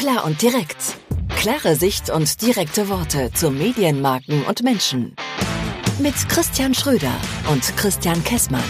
Klar 0.00 0.24
und 0.24 0.40
direkt. 0.40 0.96
Klare 1.36 1.76
Sicht 1.76 2.08
und 2.08 2.40
direkte 2.40 2.88
Worte 2.88 3.30
zu 3.34 3.50
Medienmarken 3.50 4.44
und 4.44 4.62
Menschen. 4.62 5.14
Mit 5.98 6.14
Christian 6.30 6.72
Schröder 6.72 7.12
und 7.50 7.60
Christian 7.76 8.24
Kessmann. 8.24 8.64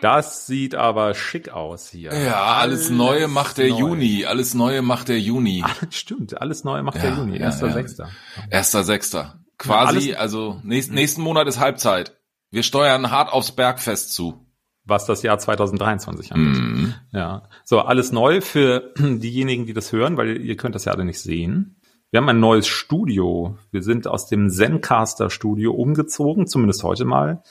Das 0.00 0.46
sieht 0.46 0.74
aber 0.74 1.14
schick 1.14 1.50
aus 1.50 1.90
hier. 1.90 2.14
Ja, 2.18 2.54
alles, 2.54 2.88
Neue 2.88 3.28
macht 3.28 3.58
der 3.58 3.68
neu. 3.68 3.78
Juni. 3.80 4.24
Alles 4.24 4.54
Neue 4.54 4.80
macht 4.80 5.08
der 5.08 5.20
Juni. 5.20 5.62
Stimmt, 5.90 6.40
alles 6.40 6.64
Neue 6.64 6.82
macht 6.82 6.96
Ja, 6.96 7.02
der 7.02 7.14
Juni, 7.18 7.36
erster 7.36 7.66
ja. 7.66 7.72
Sechster. 7.74 8.08
Erster 8.48 8.82
Sechster. 8.84 9.44
Quasi, 9.58 10.14
alles- 10.14 10.16
also 10.16 10.58
nächsten, 10.64 10.94
nächsten 10.94 11.20
Monat 11.20 11.46
ist 11.48 11.58
Halbzeit. 11.60 12.16
Wir 12.50 12.62
steuern 12.62 13.10
hart 13.10 13.30
aufs 13.30 13.52
Bergfest 13.52 14.14
zu. 14.14 14.45
Was 14.86 15.04
das 15.04 15.22
Jahr 15.22 15.38
2023 15.38 16.32
angeht. 16.32 16.62
Mhm. 16.62 16.94
Ja. 17.12 17.48
So, 17.64 17.80
alles 17.80 18.12
neu 18.12 18.40
für 18.40 18.92
diejenigen, 18.98 19.66
die 19.66 19.72
das 19.72 19.92
hören, 19.92 20.16
weil 20.16 20.40
ihr 20.40 20.56
könnt 20.56 20.74
das 20.74 20.84
ja 20.84 20.92
alle 20.92 21.04
nicht 21.04 21.20
sehen. 21.20 21.80
Wir 22.10 22.20
haben 22.20 22.28
ein 22.28 22.40
neues 22.40 22.68
Studio. 22.68 23.58
Wir 23.72 23.82
sind 23.82 24.06
aus 24.06 24.28
dem 24.28 24.48
Zencaster 24.48 25.28
Studio 25.28 25.72
umgezogen, 25.72 26.46
zumindest 26.46 26.84
heute 26.84 27.04
mal, 27.04 27.42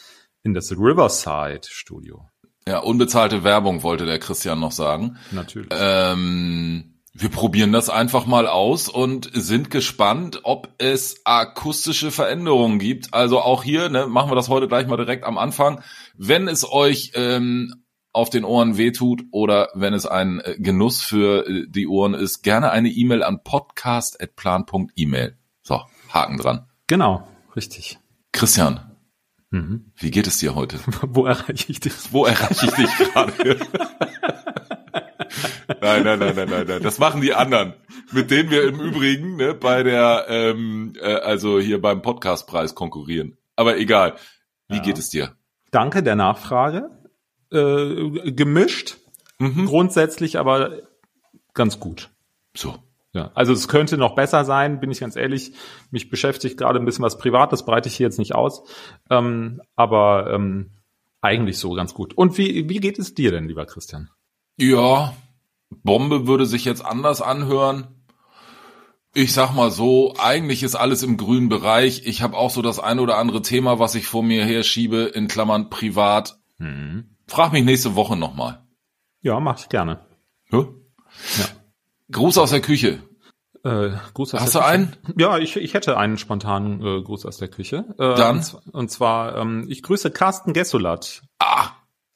in 0.44 0.54
das 0.54 0.72
Riverside 0.72 1.68
Studio. 1.68 2.26
Ja, 2.68 2.80
unbezahlte 2.80 3.44
Werbung 3.44 3.84
wollte 3.84 4.06
der 4.06 4.18
Christian 4.18 4.60
noch 4.60 4.72
sagen. 4.72 5.18
Natürlich. 5.32 5.70
Ähm, 5.72 6.95
wir 7.18 7.30
probieren 7.30 7.72
das 7.72 7.90
einfach 7.90 8.26
mal 8.26 8.46
aus 8.46 8.90
und 8.90 9.30
sind 9.34 9.72
gespannt, 9.72 10.42
ob 10.44 10.68
es 10.80 11.22
akustische 11.24 12.12
Veränderungen 12.12 12.78
gibt. 12.78 13.14
Also 13.14 13.40
auch 13.40 13.64
hier, 13.64 13.88
ne, 13.88 14.06
machen 14.06 14.30
wir 14.30 14.36
das 14.36 14.50
heute 14.50 14.68
gleich 14.68 14.86
mal 14.88 14.98
direkt 14.98 15.24
am 15.24 15.38
Anfang. 15.38 15.82
Wenn 16.18 16.50
es 16.50 16.70
euch 16.70 17.14
ähm, 17.16 17.74
auf 18.12 18.30
den 18.30 18.44
Ohren 18.44 18.76
wehtut 18.76 19.24
oder 19.32 19.70
wenn 19.76 19.94
es 19.94 20.06
ein 20.06 20.42
äh, 20.42 20.56
Genuss 20.60 21.02
für 21.02 21.48
äh, 21.48 21.68
die 21.70 21.88
Ohren 21.88 22.16
ist, 22.16 22.42
gerne 22.44 22.72
eine 22.72 22.90
E-Mail 22.90 23.24
an 23.24 23.44
podcast.plan.email. 23.44 25.38
So, 25.62 25.82
Haken 26.10 26.38
dran. 26.38 26.66
Genau, 26.88 27.26
richtig. 27.56 27.98
Christian, 28.34 28.92
Mhm. 29.52 29.94
wie 29.96 30.12
geht 30.12 30.28
es 30.28 30.40
dir 30.40 30.54
heute? 30.54 30.80
Wo 31.02 31.26
erreiche 31.26 31.72
ich 31.72 31.80
das? 31.80 32.12
Wo 32.12 32.26
erreiche 32.26 32.66
ich 32.66 32.72
dich 32.74 32.90
gerade? 32.98 33.58
nein, 35.86 36.04
nein, 36.04 36.20
nein, 36.20 36.36
nein, 36.36 36.50
nein, 36.50 36.66
nein. 36.68 36.84
Das 36.84 37.00
machen 37.00 37.22
die 37.22 37.34
anderen, 37.34 37.74
mit 38.12 38.32
denen 38.32 38.50
wir 38.50 38.64
im 38.68 38.80
Übrigen 38.80 39.36
ne, 39.38 39.54
bei 39.54 39.84
der, 39.84 40.26
ähm, 40.30 40.94
äh, 41.02 41.14
also 41.16 41.60
hier 41.60 41.82
beim 41.82 42.02
Podcastpreis 42.02 42.76
konkurrieren. 42.76 43.38
Aber 43.56 43.78
egal. 43.78 44.16
Wie 44.68 44.78
Ja. 44.78 44.82
geht 44.82 44.98
es 44.98 45.10
dir? 45.10 45.36
Danke 45.72 46.02
der 46.04 46.16
Nachfrage. 46.16 46.90
Äh, 47.52 48.32
gemischt, 48.32 48.98
Mhm. 49.40 49.66
grundsätzlich 49.68 50.40
aber 50.40 50.80
ganz 51.54 51.80
gut. 51.80 52.10
So. 52.56 52.76
Ja, 53.14 53.32
also 53.34 53.54
es 53.54 53.68
könnte 53.70 53.98
noch 53.98 54.14
besser 54.16 54.44
sein, 54.44 54.80
bin 54.82 54.92
ich 54.92 55.00
ganz 55.00 55.16
ehrlich. 55.16 55.54
Mich 55.92 56.10
beschäftigt 56.10 56.58
gerade 56.58 56.80
ein 56.80 56.86
bisschen 56.86 57.06
was 57.06 57.18
Privates, 57.18 57.64
breite 57.64 57.88
ich 57.88 57.96
hier 57.96 58.08
jetzt 58.08 58.20
nicht 58.20 58.36
aus. 58.36 58.64
Ähm, 59.10 59.62
aber 59.78 60.32
ähm, 60.34 60.72
eigentlich 61.22 61.58
so 61.58 61.72
ganz 61.74 61.94
gut. 61.94 62.14
Und 62.14 62.38
wie, 62.38 62.68
wie 62.68 62.80
geht 62.82 63.00
es 63.00 63.14
dir 63.14 63.32
denn, 63.32 63.48
lieber 63.48 63.66
Christian? 63.66 64.10
Ja, 64.58 65.14
Bombe 65.70 66.28
würde 66.28 66.46
sich 66.46 66.66
jetzt 66.66 66.84
anders 66.86 67.22
anhören. 67.22 67.88
Ich 69.14 69.34
sag 69.34 69.54
mal 69.54 69.72
so, 69.72 70.14
eigentlich 70.20 70.62
ist 70.64 70.76
alles 70.76 71.02
im 71.04 71.16
grünen 71.18 71.48
Bereich. 71.48 72.06
Ich 72.06 72.22
habe 72.22 72.36
auch 72.36 72.50
so 72.50 72.62
das 72.62 72.80
ein 72.80 73.00
oder 73.00 73.18
andere 73.18 73.42
Thema, 73.42 73.80
was 73.80 73.96
ich 73.96 74.08
vor 74.08 74.24
mir 74.24 74.44
herschiebe, 74.46 75.04
in 75.04 75.28
Klammern 75.28 75.70
privat. 75.70 76.38
Frag 77.28 77.52
mich 77.54 77.64
nächste 77.64 77.96
Woche 77.96 78.16
nochmal. 78.18 78.66
Ja, 79.22 79.40
mache 79.40 79.62
ich 79.62 79.70
gerne. 79.70 80.06
Ja. 80.52 80.66
Gruß 82.12 82.38
aus 82.38 82.50
der 82.52 82.62
Küche. 82.62 83.00
Äh, 83.64 83.92
Gruß 84.14 84.34
aus 84.36 84.42
Hast 84.42 84.56
der 84.56 84.62
du 84.62 84.68
Küche. 84.68 84.74
einen? 84.74 84.98
Ja, 85.18 85.38
ich, 85.40 85.56
ich 85.56 85.74
hätte 85.74 85.98
einen 85.98 86.18
spontanen 86.18 86.82
äh, 86.86 87.02
Gruß 87.02 87.26
aus 87.26 87.38
der 87.38 87.48
Küche. 87.48 87.86
Äh, 87.98 88.16
Dann? 88.16 88.38
Und, 88.38 88.74
und 88.74 88.92
zwar, 88.92 89.38
ähm, 89.38 89.66
ich 89.70 89.82
grüße 89.82 90.12
Carsten 90.12 90.54
Gessulat. 90.54 91.24
Ah, 91.40 91.70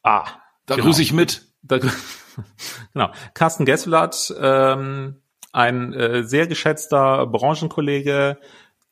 Ah, 0.03 0.25
da 0.65 0.75
Genau. 0.75 0.85
grüße 0.87 1.01
ich 1.01 1.11
mit. 1.13 1.47
Da, 1.63 1.79
genau. 2.93 3.09
Carsten 3.33 3.65
Gessulat, 3.65 4.33
ähm, 4.39 5.15
ein 5.51 5.93
äh, 5.93 6.23
sehr 6.23 6.47
geschätzter 6.47 7.25
Branchenkollege, 7.25 8.37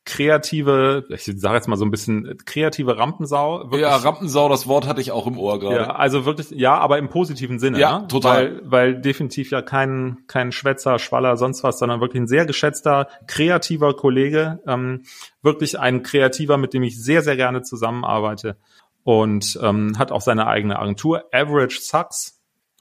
kreative, 0.08 1.04
ich 1.10 1.26
sage 1.26 1.56
jetzt 1.56 1.68
mal 1.68 1.76
so 1.76 1.84
ein 1.84 1.92
bisschen 1.92 2.26
äh, 2.26 2.36
kreative 2.46 2.98
Rampensau. 2.98 3.60
Wirklich, 3.66 3.82
Ja, 3.82 3.98
Rampensau, 3.98 4.48
das 4.48 4.66
Wort 4.66 4.88
hatte 4.88 5.02
ich 5.02 5.12
auch 5.12 5.28
im 5.28 5.38
Ohr 5.38 5.56
ja, 5.56 5.60
gerade. 5.60 5.96
also 5.98 6.26
wirklich, 6.26 6.50
ja, 6.52 6.78
aber 6.78 6.98
im 6.98 7.10
positiven 7.10 7.60
Sinne. 7.60 7.78
Ja, 7.78 8.00
ne? 8.00 8.08
total. 8.08 8.62
Weil, 8.62 8.62
weil 8.64 9.02
definitiv 9.02 9.52
ja 9.52 9.62
kein, 9.62 10.20
kein 10.28 10.54
Schwätzer, 10.54 10.98
Schwaller, 10.98 11.36
sonst 11.36 11.64
was, 11.64 11.78
sondern 11.78 12.00
wirklich 12.00 12.22
ein 12.22 12.28
sehr 12.28 12.46
geschätzter, 12.46 13.10
kreativer 13.28 13.94
Kollege. 13.96 14.62
Ähm, 14.66 15.04
wirklich 15.42 15.78
ein 15.78 16.04
Kreativer, 16.04 16.58
mit 16.58 16.74
dem 16.74 16.84
ich 16.84 17.04
sehr, 17.04 17.22
sehr 17.22 17.36
gerne 17.36 17.62
zusammenarbeite. 17.62 18.56
Und 19.04 19.60
ähm, 19.62 19.98
hat 20.00 20.14
auch 20.14 20.22
seine 20.22 20.48
eigene 20.48 20.80
Agentur, 20.80 21.26
Average 21.34 21.80
Sucks. 21.82 22.37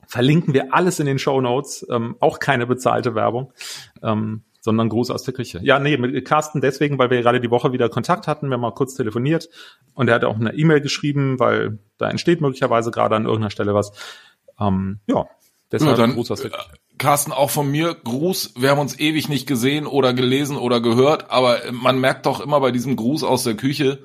Verlinken 0.06 0.54
wir 0.54 0.74
alles 0.74 1.00
in 1.00 1.06
den 1.06 1.18
Show 1.18 1.40
Notes. 1.40 1.86
Ähm, 1.90 2.16
auch 2.20 2.38
keine 2.38 2.66
bezahlte 2.66 3.14
Werbung. 3.14 3.52
Ähm, 4.02 4.42
sondern 4.60 4.88
Gruß 4.88 5.12
aus 5.12 5.22
der 5.22 5.32
Küche. 5.32 5.60
Ja, 5.62 5.78
nee, 5.78 5.96
mit 5.96 6.24
Carsten 6.24 6.60
deswegen, 6.60 6.98
weil 6.98 7.08
wir 7.08 7.22
gerade 7.22 7.40
die 7.40 7.52
Woche 7.52 7.72
wieder 7.72 7.88
Kontakt 7.88 8.26
hatten, 8.26 8.48
wir 8.48 8.54
haben 8.54 8.62
mal 8.62 8.72
kurz 8.72 8.94
telefoniert 8.96 9.48
und 9.94 10.08
er 10.08 10.16
hat 10.16 10.24
auch 10.24 10.34
eine 10.34 10.54
E-Mail 10.54 10.80
geschrieben, 10.80 11.38
weil 11.38 11.78
da 11.98 12.10
entsteht 12.10 12.40
möglicherweise 12.40 12.90
gerade 12.90 13.14
an 13.14 13.26
irgendeiner 13.26 13.50
Stelle 13.50 13.74
was. 13.74 13.92
Ähm, 14.58 14.98
ja, 15.06 15.18
Ja, 15.18 15.28
deshalb 15.70 15.96
dann, 15.98 16.14
Gruß 16.14 16.32
aus 16.32 16.40
der 16.40 16.50
Küche. 16.50 16.66
äh, 16.72 16.96
Carsten, 16.98 17.30
auch 17.30 17.50
von 17.50 17.70
mir 17.70 17.94
Gruß. 17.94 18.54
Wir 18.56 18.70
haben 18.70 18.80
uns 18.80 18.98
ewig 18.98 19.28
nicht 19.28 19.46
gesehen 19.46 19.86
oder 19.86 20.14
gelesen 20.14 20.56
oder 20.56 20.80
gehört, 20.80 21.30
aber 21.30 21.60
man 21.70 22.00
merkt 22.00 22.26
doch 22.26 22.40
immer 22.40 22.58
bei 22.58 22.72
diesem 22.72 22.96
Gruß 22.96 23.22
aus 23.22 23.44
der 23.44 23.54
Küche, 23.54 24.04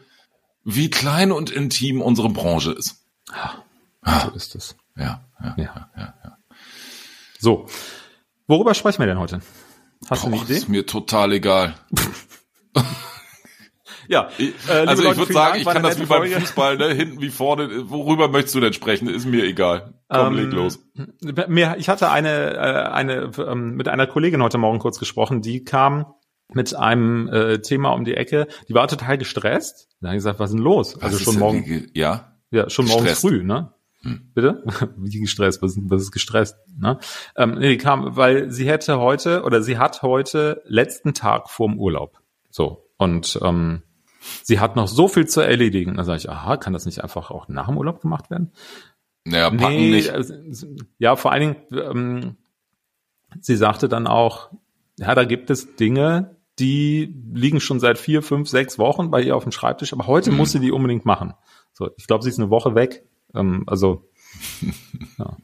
wie 0.63 0.91
klein 0.91 1.31
und 1.31 1.49
intim 1.49 2.03
unsere 2.03 2.29
Branche 2.29 2.71
ist. 2.71 3.03
So 4.05 4.31
ist 4.35 4.53
es. 4.53 4.75
Ja, 4.97 5.25
ja, 5.41 5.55
Ja. 5.57 5.89
ja, 5.97 6.13
ja. 6.23 6.37
So, 7.39 7.65
worüber 8.47 8.73
sprechen 8.73 8.99
wir 8.99 9.07
denn 9.07 9.19
heute? 9.19 9.41
Hast 10.09 10.23
du 10.23 10.29
Boah, 10.29 10.35
eine 10.35 10.43
Idee? 10.45 10.53
ist 10.57 10.69
mir 10.69 10.85
total 10.85 11.33
egal. 11.33 11.75
Ja, 14.07 14.29
äh, 14.39 14.51
also 14.71 15.03
Leute, 15.03 15.13
ich 15.13 15.19
würde 15.19 15.33
sagen, 15.33 15.51
Dank, 15.53 15.61
ich 15.61 15.65
kann 15.73 15.83
das 15.83 15.97
wie 15.99 16.05
beim 16.05 16.19
Folge. 16.23 16.39
Fußball, 16.41 16.77
ne, 16.77 16.93
hinten 16.93 17.21
wie 17.21 17.29
vorne. 17.29 17.89
Worüber 17.89 18.27
möchtest 18.27 18.55
du 18.55 18.59
denn 18.59 18.73
sprechen? 18.73 19.07
Ist 19.07 19.25
mir 19.25 19.43
egal. 19.45 19.93
Komm, 20.09 20.37
Ähm, 20.37 20.43
leg 20.43 20.51
los. 20.51 20.79
Mir, 21.47 21.75
ich 21.77 21.87
hatte 21.87 22.09
eine, 22.09 22.53
äh, 22.55 22.57
eine 22.89 23.31
ähm, 23.37 23.75
mit 23.75 23.87
einer 23.87 24.07
Kollegin 24.07 24.41
heute 24.43 24.57
Morgen 24.57 24.79
kurz 24.79 24.99
gesprochen, 24.99 25.41
die 25.41 25.63
kam 25.63 26.07
mit 26.53 26.75
einem 26.75 27.29
äh, 27.29 27.59
Thema 27.61 27.91
um 27.91 28.03
die 28.03 28.15
Ecke. 28.15 28.47
Die 28.67 28.73
war 28.73 28.87
total 28.89 29.17
gestresst. 29.17 29.87
Da 30.01 30.07
habe 30.09 30.17
ich 30.17 30.19
gesagt, 30.19 30.39
was 30.39 30.49
ist 30.49 30.55
denn 30.55 30.63
los? 30.63 30.95
Was 30.97 31.03
also 31.03 31.19
schon 31.19 31.39
morgen, 31.39 31.63
die 31.63 31.89
Ja, 31.97 32.33
ja, 32.49 32.69
schon? 32.69 32.87
Hm. 32.87 33.07
früh, 33.15 33.43
ne? 33.43 33.73
Bitte? 34.03 34.63
Wie 34.97 35.19
gestresst? 35.19 35.61
Was 35.61 35.77
ist, 35.77 35.89
was 35.89 36.01
ist 36.01 36.11
gestresst? 36.11 36.57
Ne? 36.77 36.97
Ähm, 37.35 37.55
nee, 37.59 37.69
die 37.69 37.77
kam, 37.77 38.15
weil 38.15 38.49
sie 38.51 38.67
hätte 38.67 38.99
heute 38.99 39.43
oder 39.43 39.61
sie 39.61 39.77
hat 39.77 40.01
heute 40.01 40.61
letzten 40.65 41.13
Tag 41.13 41.49
vorm 41.49 41.77
Urlaub. 41.77 42.19
So 42.49 42.87
und 42.97 43.39
ähm, 43.43 43.83
sie 44.43 44.59
hat 44.59 44.75
noch 44.75 44.87
so 44.87 45.07
viel 45.07 45.27
zu 45.27 45.41
erledigen. 45.41 45.95
Da 45.97 46.03
sage 46.03 46.17
ich, 46.17 46.29
aha, 46.29 46.57
kann 46.57 46.73
das 46.73 46.85
nicht 46.85 47.03
einfach 47.03 47.31
auch 47.31 47.47
nach 47.47 47.67
dem 47.67 47.77
Urlaub 47.77 48.01
gemacht 48.01 48.29
werden? 48.31 48.51
naja, 49.23 49.51
packen 49.51 49.91
nicht. 49.91 50.09
also, 50.09 50.33
ja, 50.97 51.15
vor 51.15 51.31
allen 51.31 51.41
Dingen, 51.41 51.55
ähm, 51.71 52.37
sie 53.39 53.55
sagte 53.55 53.87
dann 53.87 54.07
auch, 54.07 54.49
ja, 54.97 55.13
da 55.13 55.25
gibt 55.25 55.51
es 55.51 55.75
Dinge, 55.75 56.35
die 56.57 57.13
liegen 57.33 57.59
schon 57.59 57.79
seit 57.79 57.97
vier, 57.99 58.23
fünf, 58.23 58.49
sechs 58.49 58.77
Wochen 58.79 59.11
bei 59.11 59.21
ihr 59.21 59.35
auf 59.35 59.43
dem 59.43 59.51
Schreibtisch, 59.51 59.93
aber 59.93 60.07
heute 60.07 60.31
Mhm. 60.31 60.37
muss 60.37 60.51
sie 60.51 60.59
die 60.59 60.71
unbedingt 60.71 61.05
machen. 61.05 61.33
So, 61.73 61.89
ich 61.97 62.07
glaube, 62.07 62.23
sie 62.23 62.29
ist 62.29 62.39
eine 62.39 62.49
Woche 62.49 62.73
weg. 62.75 63.05
Ähm, 63.35 63.63
also, 63.67 64.09
ja. 65.17 65.37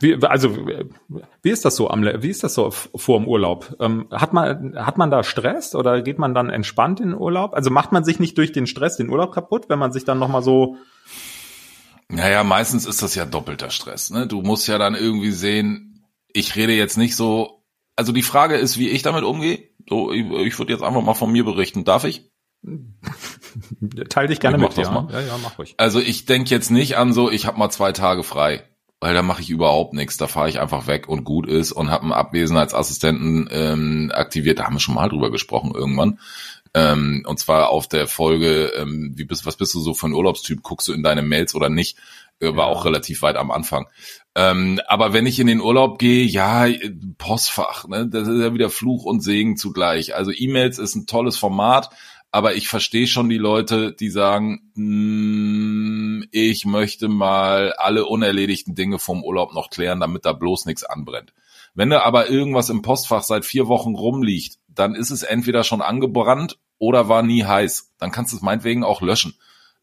Wie, 0.00 0.22
also, 0.22 0.54
wie 1.42 1.50
ist 1.50 1.64
das 1.64 1.76
so 1.76 1.88
am, 1.88 2.02
wie 2.02 2.28
ist 2.28 2.42
das 2.44 2.54
so 2.54 2.70
vor 2.70 3.18
dem 3.18 3.28
Urlaub? 3.28 3.74
Ähm, 3.80 4.06
hat 4.10 4.32
man, 4.32 4.74
hat 4.76 4.98
man 4.98 5.10
da 5.10 5.22
Stress 5.22 5.74
oder 5.74 6.02
geht 6.02 6.18
man 6.18 6.34
dann 6.34 6.50
entspannt 6.50 7.00
in 7.00 7.10
den 7.10 7.18
Urlaub? 7.18 7.54
Also 7.54 7.70
macht 7.70 7.92
man 7.92 8.04
sich 8.04 8.20
nicht 8.20 8.36
durch 8.36 8.52
den 8.52 8.66
Stress 8.66 8.96
den 8.96 9.08
Urlaub 9.08 9.32
kaputt, 9.32 9.68
wenn 9.68 9.78
man 9.78 9.92
sich 9.92 10.04
dann 10.04 10.18
nochmal 10.18 10.42
so, 10.42 10.76
Naja, 12.08 12.44
meistens 12.44 12.86
ist 12.86 13.02
das 13.02 13.14
ja 13.14 13.24
doppelter 13.24 13.70
Stress. 13.70 14.10
Ne? 14.10 14.26
Du 14.26 14.42
musst 14.42 14.68
ja 14.68 14.78
dann 14.78 14.94
irgendwie 14.94 15.30
sehen, 15.30 16.04
ich 16.32 16.56
rede 16.56 16.72
jetzt 16.72 16.98
nicht 16.98 17.16
so. 17.16 17.64
Also 17.96 18.12
die 18.12 18.22
Frage 18.22 18.56
ist, 18.56 18.78
wie 18.78 18.90
ich 18.90 19.02
damit 19.02 19.24
umgehe. 19.24 19.70
So, 19.88 20.12
ich, 20.12 20.26
ich 20.30 20.58
würde 20.58 20.72
jetzt 20.72 20.82
einfach 20.82 21.02
mal 21.02 21.14
von 21.14 21.32
mir 21.32 21.44
berichten. 21.44 21.84
Darf 21.84 22.04
ich? 22.04 22.30
teile 24.08 24.28
dich 24.28 24.40
gerne 24.40 24.56
Ich 24.56 24.62
mit, 24.62 24.76
das 24.76 24.88
ja. 24.88 24.90
mal. 24.90 25.12
Ja, 25.12 25.20
ja, 25.20 25.38
mach 25.42 25.58
ruhig. 25.58 25.74
Also 25.76 26.00
ich 26.00 26.26
denke 26.26 26.50
jetzt 26.50 26.70
nicht 26.70 26.96
an 26.96 27.12
so, 27.12 27.30
ich 27.30 27.46
habe 27.46 27.58
mal 27.58 27.70
zwei 27.70 27.92
Tage 27.92 28.22
frei. 28.22 28.64
Weil 29.00 29.12
da 29.12 29.22
mache 29.22 29.42
ich 29.42 29.50
überhaupt 29.50 29.92
nichts. 29.92 30.16
Da 30.16 30.28
fahre 30.28 30.48
ich 30.48 30.60
einfach 30.60 30.86
weg 30.86 31.08
und 31.08 31.24
gut 31.24 31.46
ist 31.46 31.72
und 31.72 31.90
habe 31.90 32.04
einen 32.04 32.12
Abwesenheitsassistenten 32.12 33.50
ähm, 33.50 34.12
aktiviert. 34.14 34.58
Da 34.58 34.64
haben 34.64 34.76
wir 34.76 34.80
schon 34.80 34.94
mal 34.94 35.10
drüber 35.10 35.30
gesprochen 35.30 35.72
irgendwann. 35.74 36.20
Ähm, 36.72 37.22
und 37.26 37.38
zwar 37.38 37.68
auf 37.68 37.86
der 37.86 38.06
Folge, 38.06 38.72
ähm, 38.76 39.12
wie 39.14 39.24
bist, 39.24 39.44
was 39.44 39.56
bist 39.56 39.74
du 39.74 39.80
so 39.80 39.92
für 39.92 40.06
ein 40.06 40.14
Urlaubstyp? 40.14 40.62
Guckst 40.62 40.88
du 40.88 40.94
in 40.94 41.02
deine 41.02 41.20
Mails 41.20 41.54
oder 41.54 41.68
nicht? 41.68 41.98
war 42.40 42.66
ja. 42.66 42.72
auch 42.72 42.84
relativ 42.84 43.22
weit 43.22 43.36
am 43.36 43.50
Anfang. 43.50 43.86
Ähm, 44.34 44.80
aber 44.88 45.12
wenn 45.12 45.26
ich 45.26 45.38
in 45.38 45.46
den 45.46 45.60
Urlaub 45.60 45.98
gehe, 45.98 46.24
ja, 46.24 46.66
Postfach, 47.18 47.86
ne, 47.86 48.08
das 48.08 48.26
ist 48.26 48.40
ja 48.40 48.52
wieder 48.52 48.70
Fluch 48.70 49.04
und 49.04 49.20
Segen 49.20 49.56
zugleich. 49.56 50.14
Also 50.14 50.32
E-Mails 50.32 50.78
ist 50.78 50.96
ein 50.96 51.06
tolles 51.06 51.36
Format, 51.36 51.90
aber 52.34 52.56
ich 52.56 52.66
verstehe 52.66 53.06
schon 53.06 53.28
die 53.28 53.38
Leute, 53.38 53.92
die 53.92 54.10
sagen, 54.10 54.72
mm, 54.74 56.24
ich 56.32 56.64
möchte 56.64 57.06
mal 57.06 57.72
alle 57.74 58.06
unerledigten 58.06 58.74
Dinge 58.74 58.98
vom 58.98 59.22
Urlaub 59.22 59.54
noch 59.54 59.70
klären, 59.70 60.00
damit 60.00 60.24
da 60.24 60.32
bloß 60.32 60.66
nichts 60.66 60.82
anbrennt. 60.82 61.32
Wenn 61.74 61.90
da 61.90 62.00
aber 62.00 62.28
irgendwas 62.28 62.70
im 62.70 62.82
Postfach 62.82 63.22
seit 63.22 63.44
vier 63.44 63.68
Wochen 63.68 63.94
rumliegt, 63.94 64.58
dann 64.66 64.96
ist 64.96 65.12
es 65.12 65.22
entweder 65.22 65.62
schon 65.62 65.80
angebrannt 65.80 66.58
oder 66.78 67.08
war 67.08 67.22
nie 67.22 67.44
heiß. 67.44 67.92
Dann 68.00 68.10
kannst 68.10 68.32
du 68.32 68.36
es 68.38 68.42
meinetwegen 68.42 68.82
auch 68.82 69.00
löschen. 69.00 69.38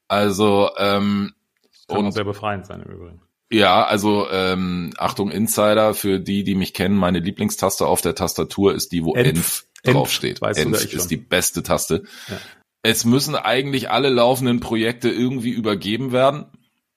Also 0.09 0.71
ähm, 0.77 1.31
das 1.63 1.88
kann 1.88 2.06
und, 2.06 2.12
sehr 2.12 2.25
befreiend 2.25 2.65
sein 2.65 2.81
im 2.81 2.92
Übrigen. 2.92 3.21
Ja, 3.50 3.86
also 3.86 4.30
ähm, 4.30 4.92
Achtung 4.98 5.31
Insider 5.31 5.94
für 5.94 6.19
die, 6.19 6.44
die 6.44 6.56
mich 6.56 6.74
kennen, 6.74 6.98
meine 6.98 7.19
Lieblingstaste 7.19 7.86
auf 7.86 8.01
der 8.01 8.15
Tastatur 8.15 8.74
ist 8.74 8.92
die, 8.92 9.06
wo 9.06 9.13
Enf, 9.13 9.38
Enf 9.38 9.65
draufsteht. 9.83 10.42
Weißt 10.42 10.60
Enf 10.60 10.83
ist 10.83 10.92
schon. 10.92 11.07
die 11.07 11.18
beste 11.18 11.63
Taste. 11.63 12.04
Ja. 12.28 12.38
Es 12.83 13.06
müssen 13.06 13.36
eigentlich 13.36 13.89
alle 13.92 14.10
laufenden 14.10 14.60
Projekte 14.60 15.10
irgendwie 15.10 15.51
übergeben 15.51 16.12
werden, 16.12 16.45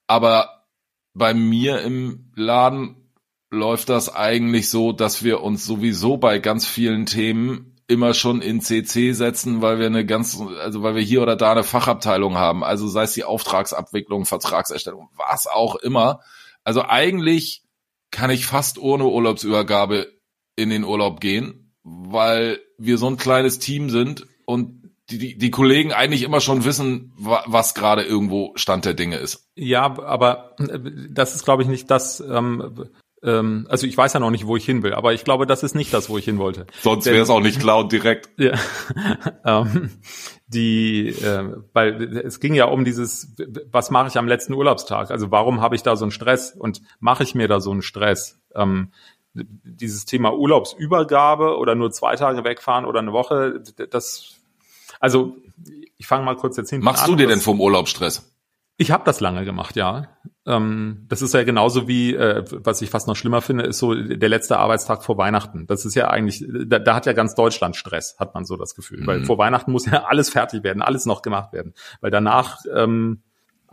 aber 0.06 0.66
bei 1.12 1.34
mir 1.34 1.82
im 1.82 2.32
Laden 2.34 3.10
läuft 3.50 3.88
das 3.88 4.14
eigentlich 4.14 4.68
so, 4.68 4.92
dass 4.92 5.22
wir 5.22 5.42
uns 5.42 5.64
sowieso 5.64 6.16
bei 6.16 6.38
ganz 6.38 6.66
vielen 6.66 7.06
Themen 7.06 7.76
immer 7.86 8.14
schon 8.14 8.40
in 8.40 8.60
CC 8.60 9.12
setzen, 9.12 9.62
weil 9.62 9.78
wir 9.78 9.86
eine 9.86 10.06
ganz, 10.06 10.40
also 10.40 10.82
weil 10.82 10.94
wir 10.94 11.02
hier 11.02 11.22
oder 11.22 11.36
da 11.36 11.52
eine 11.52 11.64
Fachabteilung 11.64 12.36
haben. 12.36 12.64
Also 12.64 12.88
sei 12.88 13.02
es 13.04 13.12
die 13.12 13.24
Auftragsabwicklung, 13.24 14.24
Vertragserstellung, 14.24 15.10
was 15.16 15.46
auch 15.46 15.76
immer. 15.76 16.20
Also 16.64 16.82
eigentlich 16.82 17.62
kann 18.10 18.30
ich 18.30 18.46
fast 18.46 18.78
ohne 18.78 19.04
Urlaubsübergabe 19.04 20.12
in 20.56 20.70
den 20.70 20.84
Urlaub 20.84 21.20
gehen, 21.20 21.74
weil 21.82 22.60
wir 22.78 22.98
so 22.98 23.08
ein 23.08 23.16
kleines 23.16 23.58
Team 23.58 23.90
sind 23.90 24.26
und 24.44 24.90
die, 25.10 25.18
die, 25.18 25.38
die 25.38 25.50
Kollegen 25.50 25.92
eigentlich 25.92 26.22
immer 26.22 26.40
schon 26.40 26.64
wissen, 26.64 27.12
was 27.16 27.74
gerade 27.74 28.02
irgendwo 28.02 28.52
Stand 28.56 28.84
der 28.86 28.94
Dinge 28.94 29.16
ist. 29.16 29.48
Ja, 29.54 29.98
aber 29.98 30.56
das 31.10 31.34
ist, 31.34 31.44
glaube 31.44 31.62
ich, 31.62 31.68
nicht 31.68 31.90
das, 31.90 32.20
ähm, 32.20 32.88
ähm, 33.24 33.66
also 33.70 33.86
ich 33.86 33.96
weiß 33.96 34.12
ja 34.12 34.20
noch 34.20 34.30
nicht, 34.30 34.46
wo 34.46 34.56
ich 34.56 34.64
hin 34.64 34.82
will, 34.82 34.92
aber 34.92 35.14
ich 35.14 35.24
glaube, 35.24 35.46
das 35.46 35.62
ist 35.62 35.74
nicht 35.74 35.92
das, 35.92 36.08
wo 36.08 36.18
ich 36.18 36.24
hin 36.24 36.38
wollte. 36.38 36.66
Sonst 36.80 37.06
wäre 37.06 37.20
es 37.20 37.30
auch 37.30 37.40
nicht 37.40 37.60
klar 37.60 37.78
und 37.78 37.92
direkt. 37.92 38.30
Ja, 38.38 38.52
ähm, 39.44 39.90
die, 40.46 41.08
äh, 41.08 41.54
weil 41.72 42.18
es 42.18 42.38
ging 42.38 42.54
ja 42.54 42.66
um 42.66 42.84
dieses, 42.84 43.34
was 43.70 43.90
mache 43.90 44.08
ich 44.08 44.18
am 44.18 44.28
letzten 44.28 44.52
Urlaubstag? 44.52 45.10
Also 45.10 45.30
warum 45.30 45.60
habe 45.60 45.74
ich 45.74 45.82
da 45.82 45.96
so 45.96 46.04
einen 46.04 46.12
Stress 46.12 46.54
und 46.54 46.82
mache 47.00 47.24
ich 47.24 47.34
mir 47.34 47.48
da 47.48 47.60
so 47.60 47.70
einen 47.70 47.82
Stress? 47.82 48.40
Ähm, 48.54 48.92
dieses 49.34 50.04
Thema 50.04 50.32
Urlaubsübergabe 50.34 51.56
oder 51.58 51.74
nur 51.74 51.90
zwei 51.90 52.16
Tage 52.16 52.44
wegfahren 52.44 52.84
oder 52.84 53.00
eine 53.00 53.12
Woche, 53.12 53.62
das, 53.90 54.36
also 55.00 55.36
ich 55.98 56.06
fange 56.06 56.24
mal 56.24 56.36
kurz 56.36 56.56
jetzt 56.56 56.70
hin. 56.70 56.80
Machst 56.80 57.04
an, 57.04 57.10
du 57.10 57.16
dir 57.16 57.26
denn 57.26 57.40
vom 57.40 57.60
Urlaub 57.60 57.88
Stress? 57.88 58.30
Ich 58.76 58.90
habe 58.90 59.04
das 59.04 59.20
lange 59.20 59.44
gemacht, 59.44 59.76
ja. 59.76 60.08
Ähm, 60.46 61.06
das 61.08 61.22
ist 61.22 61.32
ja 61.32 61.44
genauso 61.44 61.86
wie, 61.86 62.14
äh, 62.14 62.44
was 62.50 62.82
ich 62.82 62.90
fast 62.90 63.06
noch 63.06 63.14
schlimmer 63.14 63.40
finde, 63.40 63.64
ist 63.64 63.78
so 63.78 63.94
der 63.94 64.28
letzte 64.28 64.58
Arbeitstag 64.58 65.04
vor 65.04 65.16
Weihnachten. 65.16 65.66
Das 65.68 65.84
ist 65.84 65.94
ja 65.94 66.08
eigentlich, 66.08 66.44
da, 66.66 66.80
da 66.80 66.94
hat 66.94 67.06
ja 67.06 67.12
ganz 67.12 67.36
Deutschland 67.36 67.76
Stress, 67.76 68.16
hat 68.18 68.34
man 68.34 68.44
so 68.44 68.56
das 68.56 68.74
Gefühl. 68.74 69.02
Mhm. 69.02 69.06
Weil 69.06 69.24
vor 69.24 69.38
Weihnachten 69.38 69.70
muss 69.70 69.86
ja 69.86 70.04
alles 70.04 70.30
fertig 70.30 70.64
werden, 70.64 70.82
alles 70.82 71.06
noch 71.06 71.22
gemacht 71.22 71.52
werden. 71.52 71.74
Weil 72.00 72.10
danach 72.10 72.58
ähm, 72.74 73.22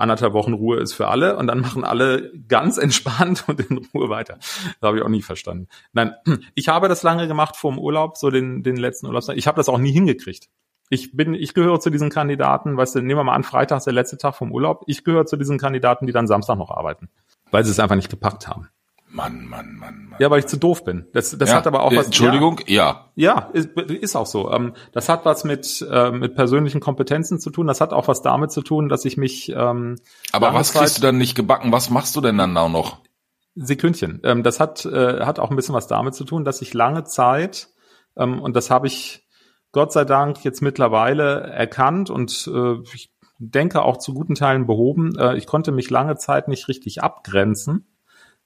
anderthalb 0.01 0.33
Wochen 0.33 0.53
Ruhe 0.53 0.80
ist 0.80 0.94
für 0.94 1.07
alle 1.07 1.38
und 1.38 1.48
dann 1.48 1.59
machen 1.59 1.83
alle 1.83 2.31
ganz 2.48 2.77
entspannt 2.80 3.45
und 3.48 3.59
in 3.59 3.77
Ruhe 3.94 4.09
weiter. 4.09 4.38
Das 4.39 4.88
habe 4.88 4.98
ich 4.98 5.03
auch 5.03 5.09
nie 5.09 5.21
verstanden. 5.21 5.68
Nein, 5.94 6.13
ich 6.56 6.68
habe 6.68 6.89
das 6.89 7.03
lange 7.03 7.27
gemacht 7.27 7.56
vor 7.56 7.71
dem 7.71 7.80
Urlaub, 7.80 8.18
so 8.18 8.30
den, 8.30 8.63
den 8.63 8.75
letzten 8.75 9.07
Urlaubstag. 9.07 9.38
Ich 9.38 9.48
habe 9.48 9.57
das 9.57 9.69
auch 9.69 9.77
nie 9.77 9.92
hingekriegt 9.92 10.50
ich 10.92 11.15
bin, 11.15 11.33
ich 11.33 11.53
gehöre 11.53 11.80
zu 11.80 11.89
diesen 11.89 12.09
Kandidaten, 12.09 12.75
weißt 12.75 12.95
du, 12.95 13.00
nehmen 13.00 13.18
wir 13.18 13.24
mal 13.24 13.33
an, 13.33 13.44
Freitag 13.44 13.77
ist 13.77 13.86
der 13.86 13.94
letzte 13.94 14.18
Tag 14.18 14.36
vom 14.36 14.51
Urlaub. 14.51 14.83
Ich 14.88 15.06
gehöre 15.06 15.25
zu 15.25 15.38
diesen 15.38 15.57
Kandidaten, 15.57 16.06
die 16.06 16.12
dann 16.12 16.27
Samstag 16.27 16.57
noch 16.57 16.69
arbeiten, 16.69 17.07
weil 17.50 17.63
sie 17.63 17.71
es 17.71 17.80
einfach 17.80 17.95
nicht 17.95 18.09
gepackt 18.09 18.50
haben. 18.50 18.68
Mann, 19.13 19.46
Mann, 19.46 19.75
Mann, 19.75 20.08
Mann. 20.10 20.16
Ja, 20.19 20.30
weil 20.30 20.40
ich 20.40 20.48
zu 20.48 20.58
doof 20.58 20.86
bin. 20.86 21.06
Das, 21.13 21.38
das 21.38 21.50
ja, 21.50 21.56
hat 21.56 21.68
aber 21.68 21.84
auch 21.84 21.94
was. 21.94 22.06
Entschuldigung, 22.06 22.62
ja. 22.68 23.12
Ja, 23.16 23.50
ist, 23.54 23.69
ist 23.78 24.16
auch 24.16 24.25
so. 24.25 24.52
Ähm, 24.52 24.74
das 24.94 25.10
hat 25.10 25.25
was 25.25 25.44
mit 25.44 25.86
äh, 25.90 26.12
mit 26.12 26.36
persönlichen 26.36 26.80
Kompetenzen 26.80 27.40
zu 27.40 27.50
tun. 27.50 27.68
Das 27.68 27.81
hat 27.81 27.92
auch 27.92 28.08
was 28.08 28.22
damit 28.22 28.52
zu 28.52 28.62
tun, 28.62 28.88
dass 28.88 29.04
ich 29.04 29.18
mich. 29.18 29.50
Ähm, 29.50 29.98
aber 30.31 30.54
was 30.54 30.74
kriegst 30.74 30.98
du 30.98 31.02
dann 31.02 31.18
nicht 31.18 31.36
gebacken? 31.36 31.72
Was 31.72 31.90
machst 31.90 32.16
du 32.16 32.22
denn 32.22 32.38
dann 32.38 32.56
auch 32.58 32.69
noch? 32.69 33.00
Sekündchen. 33.56 34.22
Ähm, 34.24 34.44
das 34.44 34.62
hat 34.62 34.86
äh, 34.86 35.25
hat 35.25 35.40
auch 35.40 35.50
ein 35.50 35.57
bisschen 35.57 35.75
was 35.75 35.88
damit 35.88 36.16
zu 36.16 36.24
tun, 36.24 36.46
dass 36.46 36.62
ich 36.62 36.74
lange 36.74 37.04
Zeit 37.04 37.68
ähm, 38.16 38.42
und 38.42 38.56
das 38.56 38.72
habe 38.72 38.88
ich 38.88 39.28
Gott 39.74 39.92
sei 39.92 40.06
Dank 40.06 40.44
jetzt 40.46 40.62
mittlerweile 40.62 41.42
erkannt 41.42 42.10
und 42.10 42.50
äh, 42.54 42.75
ich 42.94 43.12
denke 43.40 43.81
auch 43.81 43.98
zu 43.98 44.14
guten 44.14 44.36
Teilen 44.36 44.68
behoben. 44.68 45.18
Äh, 45.18 45.36
ich 45.36 45.48
konnte 45.48 45.74
mich 45.74 45.90
lange 45.90 46.16
Zeit 46.16 46.48
nicht 46.48 46.69
richtig 46.69 47.04
abgrenzen 47.04 47.91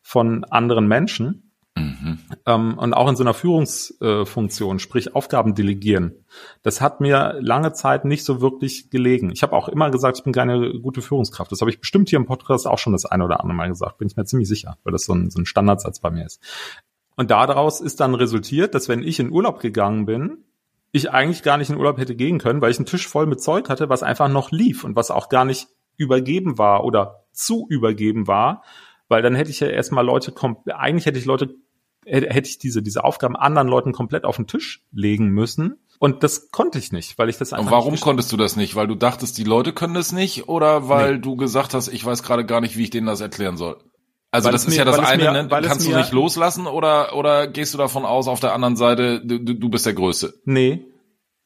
von 0.08 0.44
anderen 0.44 0.88
Menschen. 0.88 1.52
Mhm. 1.76 2.20
Ähm, 2.46 2.78
und 2.78 2.94
auch 2.94 3.10
in 3.10 3.16
so 3.16 3.24
einer 3.24 3.34
Führungsfunktion, 3.34 4.76
äh, 4.76 4.80
sprich 4.80 5.16
Aufgaben 5.16 5.56
delegieren. 5.56 6.24
Das 6.62 6.80
hat 6.80 7.02
mir 7.02 7.38
lange 7.42 7.74
Zeit 7.74 8.06
nicht 8.06 8.24
so 8.24 8.40
wirklich 8.40 8.92
gelegen. 8.92 9.32
Ich 9.32 9.42
habe 9.42 9.54
auch 9.54 9.68
immer 9.68 9.90
gesagt, 9.90 10.20
ich 10.20 10.24
bin 10.24 10.32
keine 10.32 10.80
gute 10.80 11.02
Führungskraft. 11.02 11.52
Das 11.52 11.60
habe 11.62 11.72
ich 11.72 11.80
bestimmt 11.80 12.10
hier 12.10 12.20
im 12.20 12.28
Podcast 12.28 12.68
auch 12.68 12.78
schon 12.78 12.94
das 12.94 13.06
eine 13.06 13.26
oder 13.26 13.42
andere 13.42 13.56
Mal 13.56 13.68
gesagt, 13.68 13.98
bin 13.98 14.08
ich 14.08 14.16
mir 14.16 14.26
ziemlich 14.26 14.48
sicher, 14.48 14.78
weil 14.84 14.94
das 14.94 15.06
so 15.06 15.14
ein, 15.14 15.32
so 15.32 15.42
ein 15.42 15.48
Standardsatz 15.48 16.00
bei 16.00 16.12
mir 16.12 16.26
ist. 16.26 16.40
Und 17.16 17.32
daraus 17.32 17.82
ist 17.82 18.00
dann 18.00 18.14
resultiert, 18.14 18.76
dass 18.76 18.88
wenn 18.88 19.02
ich 19.02 19.20
in 19.20 19.32
Urlaub 19.32 19.60
gegangen 19.60 20.06
bin, 20.06 20.46
ich 20.92 21.12
eigentlich 21.12 21.42
gar 21.42 21.58
nicht 21.58 21.72
in 21.72 21.78
Urlaub 21.78 21.98
hätte 21.98 22.16
gehen 22.16 22.38
können, 22.38 22.62
weil 22.62 22.70
ich 22.70 22.78
einen 22.78 22.86
Tisch 22.86 23.08
voll 23.08 23.26
mit 23.26 23.42
Zeug 23.42 23.70
hatte, 23.70 23.90
was 23.90 24.04
einfach 24.04 24.30
noch 24.30 24.52
lief 24.52 24.84
und 24.84 24.96
was 24.96 25.10
auch 25.10 25.30
gar 25.30 25.46
nicht 25.46 25.68
übergeben 25.98 26.60
war 26.60 26.84
oder 26.84 27.26
zu 27.32 27.66
übergeben 27.70 28.28
war, 28.28 28.62
weil 29.08 29.22
dann 29.22 29.36
hätte 29.36 29.52
ich 29.52 29.60
ja 29.60 29.68
erstmal 29.68 30.06
Leute, 30.06 30.34
eigentlich 30.76 31.06
hätte 31.06 31.20
ich 31.20 31.26
Leute, 31.26 31.56
hätte 32.06 32.50
ich 32.50 32.60
diese, 32.60 32.82
diese 32.82 33.04
Aufgaben 33.04 33.36
anderen 33.36 33.68
Leuten 33.68 33.92
komplett 33.92 34.26
auf 34.26 34.36
den 34.36 34.48
Tisch 34.48 34.84
legen 34.92 35.30
müssen. 35.30 35.76
Und 35.98 36.24
das 36.24 36.52
konnte 36.52 36.78
ich 36.78 36.92
nicht, 36.92 37.18
weil 37.18 37.30
ich 37.30 37.38
das 37.38 37.54
einfach. 37.54 37.66
Und 37.66 37.72
warum 37.72 38.00
konntest 38.00 38.32
du 38.32 38.38
das 38.38 38.56
nicht? 38.56 38.76
Weil 38.76 38.88
du 38.88 38.96
dachtest, 38.96 39.38
die 39.38 39.44
Leute 39.44 39.74
können 39.74 39.94
das 39.94 40.12
nicht 40.12 40.50
oder 40.50 40.90
weil 40.90 41.16
nee. 41.16 41.22
du 41.22 41.36
gesagt 41.36 41.74
hast, 41.74 41.88
ich 41.88 42.06
weiß 42.06 42.22
gerade 42.22 42.46
gar 42.46 42.62
nicht, 42.62 42.78
wie 42.78 42.84
ich 42.84 42.90
denen 42.90 43.08
das 43.08 43.22
erklären 43.22 43.58
soll? 43.58 43.78
Also 44.32 44.48
weil 44.48 44.52
das 44.52 44.66
ist 44.66 44.72
mir, 44.72 44.76
ja 44.76 44.86
das 44.86 45.00
eine, 45.00 45.24
mir, 45.24 45.44
ne? 45.44 45.48
kannst 45.48 45.88
du 45.88 45.96
nicht 45.96 46.12
loslassen 46.12 46.68
oder 46.68 47.16
oder 47.16 47.48
gehst 47.48 47.74
du 47.74 47.78
davon 47.78 48.04
aus, 48.04 48.28
auf 48.28 48.42
der 48.42 48.54
anderen 48.54 48.76
Seite, 48.76 49.26
du, 49.26 49.40
du 49.40 49.70
bist 49.70 49.86
der 49.86 49.94
Größte? 49.94 50.34
Nee, 50.44 50.86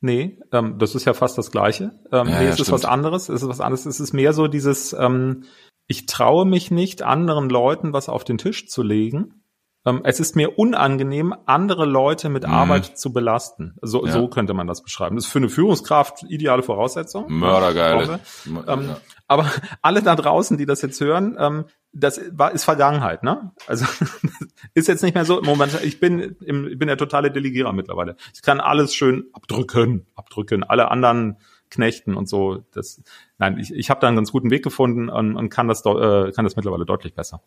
nee, 0.02 0.40
ähm, 0.52 0.80
das 0.80 0.96
ist 0.96 1.06
ja 1.06 1.14
fast 1.14 1.38
das 1.38 1.52
Gleiche. 1.52 1.92
Ähm, 2.12 2.28
ja, 2.28 2.40
nee, 2.40 2.46
ja, 2.46 2.50
es 2.50 2.60
ist 2.60 2.72
was 2.72 2.86
anderes, 2.86 3.30
es 3.30 3.44
ist 3.44 3.48
was 3.48 3.62
anderes. 3.62 3.86
Es 3.86 4.00
ist 4.00 4.14
mehr 4.14 4.34
so 4.34 4.48
dieses, 4.48 4.94
ähm, 4.94 5.44
ich 5.90 6.06
traue 6.06 6.46
mich 6.46 6.70
nicht, 6.70 7.02
anderen 7.02 7.50
Leuten 7.50 7.92
was 7.94 8.10
auf 8.10 8.24
den 8.24 8.38
Tisch 8.38 8.70
zu 8.70 8.84
legen. 8.84 9.44
Ähm, 9.86 10.02
es 10.04 10.20
ist 10.20 10.36
mir 10.36 10.60
unangenehm, 10.60 11.34
andere 11.48 11.86
Leute 11.86 12.30
mit 12.30 12.46
mhm. 12.46 12.54
Arbeit 12.54 12.98
zu 12.98 13.12
belasten. 13.12 13.76
So, 13.82 14.06
ja. 14.06 14.12
so 14.12 14.28
könnte 14.28 14.54
man 14.54 14.68
das 14.68 14.84
beschreiben. 14.84 15.16
Das 15.16 15.26
ist 15.26 15.32
für 15.32 15.40
eine 15.40 15.50
Führungskraft 15.50 16.24
ideale 16.30 16.62
Voraussetzung. 16.62 17.26
Mördergeile. 17.28 18.20
Ähm, 18.68 18.96
aber 19.28 19.52
alle 19.82 20.04
da 20.04 20.16
draußen, 20.16 20.58
die 20.58 20.68
das 20.68 20.84
jetzt 20.84 21.02
hören, 21.02 21.36
ähm, 21.40 21.66
das 21.92 22.22
war, 22.34 22.52
ist 22.52 22.66
Vergangenheit, 22.66 23.24
ne? 23.24 23.52
Also 23.66 23.86
ist 24.76 24.88
jetzt 24.88 25.02
nicht 25.02 25.16
mehr 25.16 25.26
so. 25.26 25.42
Moment, 25.42 25.82
ich 25.84 26.00
bin, 26.00 26.38
im, 26.46 26.68
ich 26.68 26.78
bin 26.78 26.88
der 26.88 26.98
totale 26.98 27.32
Delegierer 27.32 27.74
mittlerweile. 27.74 28.16
Ich 28.36 28.44
kann 28.44 28.60
alles 28.60 28.94
schön 28.94 29.24
abdrücken, 29.34 30.06
abdrücken. 30.16 30.64
Alle 30.64 30.92
anderen 30.92 31.38
Knechten 31.70 32.16
und 32.16 32.28
so. 32.28 32.64
Das, 32.74 33.02
nein, 33.38 33.58
ich, 33.60 33.74
ich 33.74 33.90
habe 33.90 34.00
da 34.00 34.08
einen 34.08 34.18
ganz 34.18 34.32
guten 34.32 34.52
Weg 34.52 34.64
gefunden 34.64 35.10
und, 35.10 35.36
und 35.36 35.50
kann 35.50 35.68
das 35.68 35.86
äh, 35.86 36.32
kann 36.32 36.46
das 36.46 36.56
mittlerweile 36.56 36.86
deutlich 36.86 37.14
besser. 37.14 37.42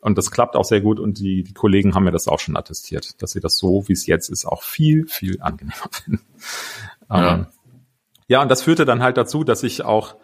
Und 0.00 0.18
das 0.18 0.30
klappt 0.30 0.56
auch 0.56 0.64
sehr 0.64 0.80
gut 0.80 1.00
und 1.00 1.18
die, 1.18 1.42
die 1.42 1.54
Kollegen 1.54 1.94
haben 1.94 2.04
mir 2.04 2.12
das 2.12 2.28
auch 2.28 2.40
schon 2.40 2.56
attestiert, 2.56 3.22
dass 3.22 3.32
sie 3.32 3.40
das 3.40 3.56
so, 3.56 3.88
wie 3.88 3.92
es 3.92 4.06
jetzt 4.06 4.28
ist, 4.28 4.44
auch 4.44 4.62
viel 4.62 5.06
viel 5.06 5.40
angenehmer 5.40 5.88
finden. 5.90 6.24
Ja. 7.10 7.34
Ähm, 7.34 7.46
ja, 8.26 8.42
und 8.42 8.50
das 8.50 8.62
führte 8.62 8.84
dann 8.84 9.02
halt 9.02 9.16
dazu, 9.16 9.44
dass 9.44 9.62
ich 9.62 9.84
auch 9.84 10.16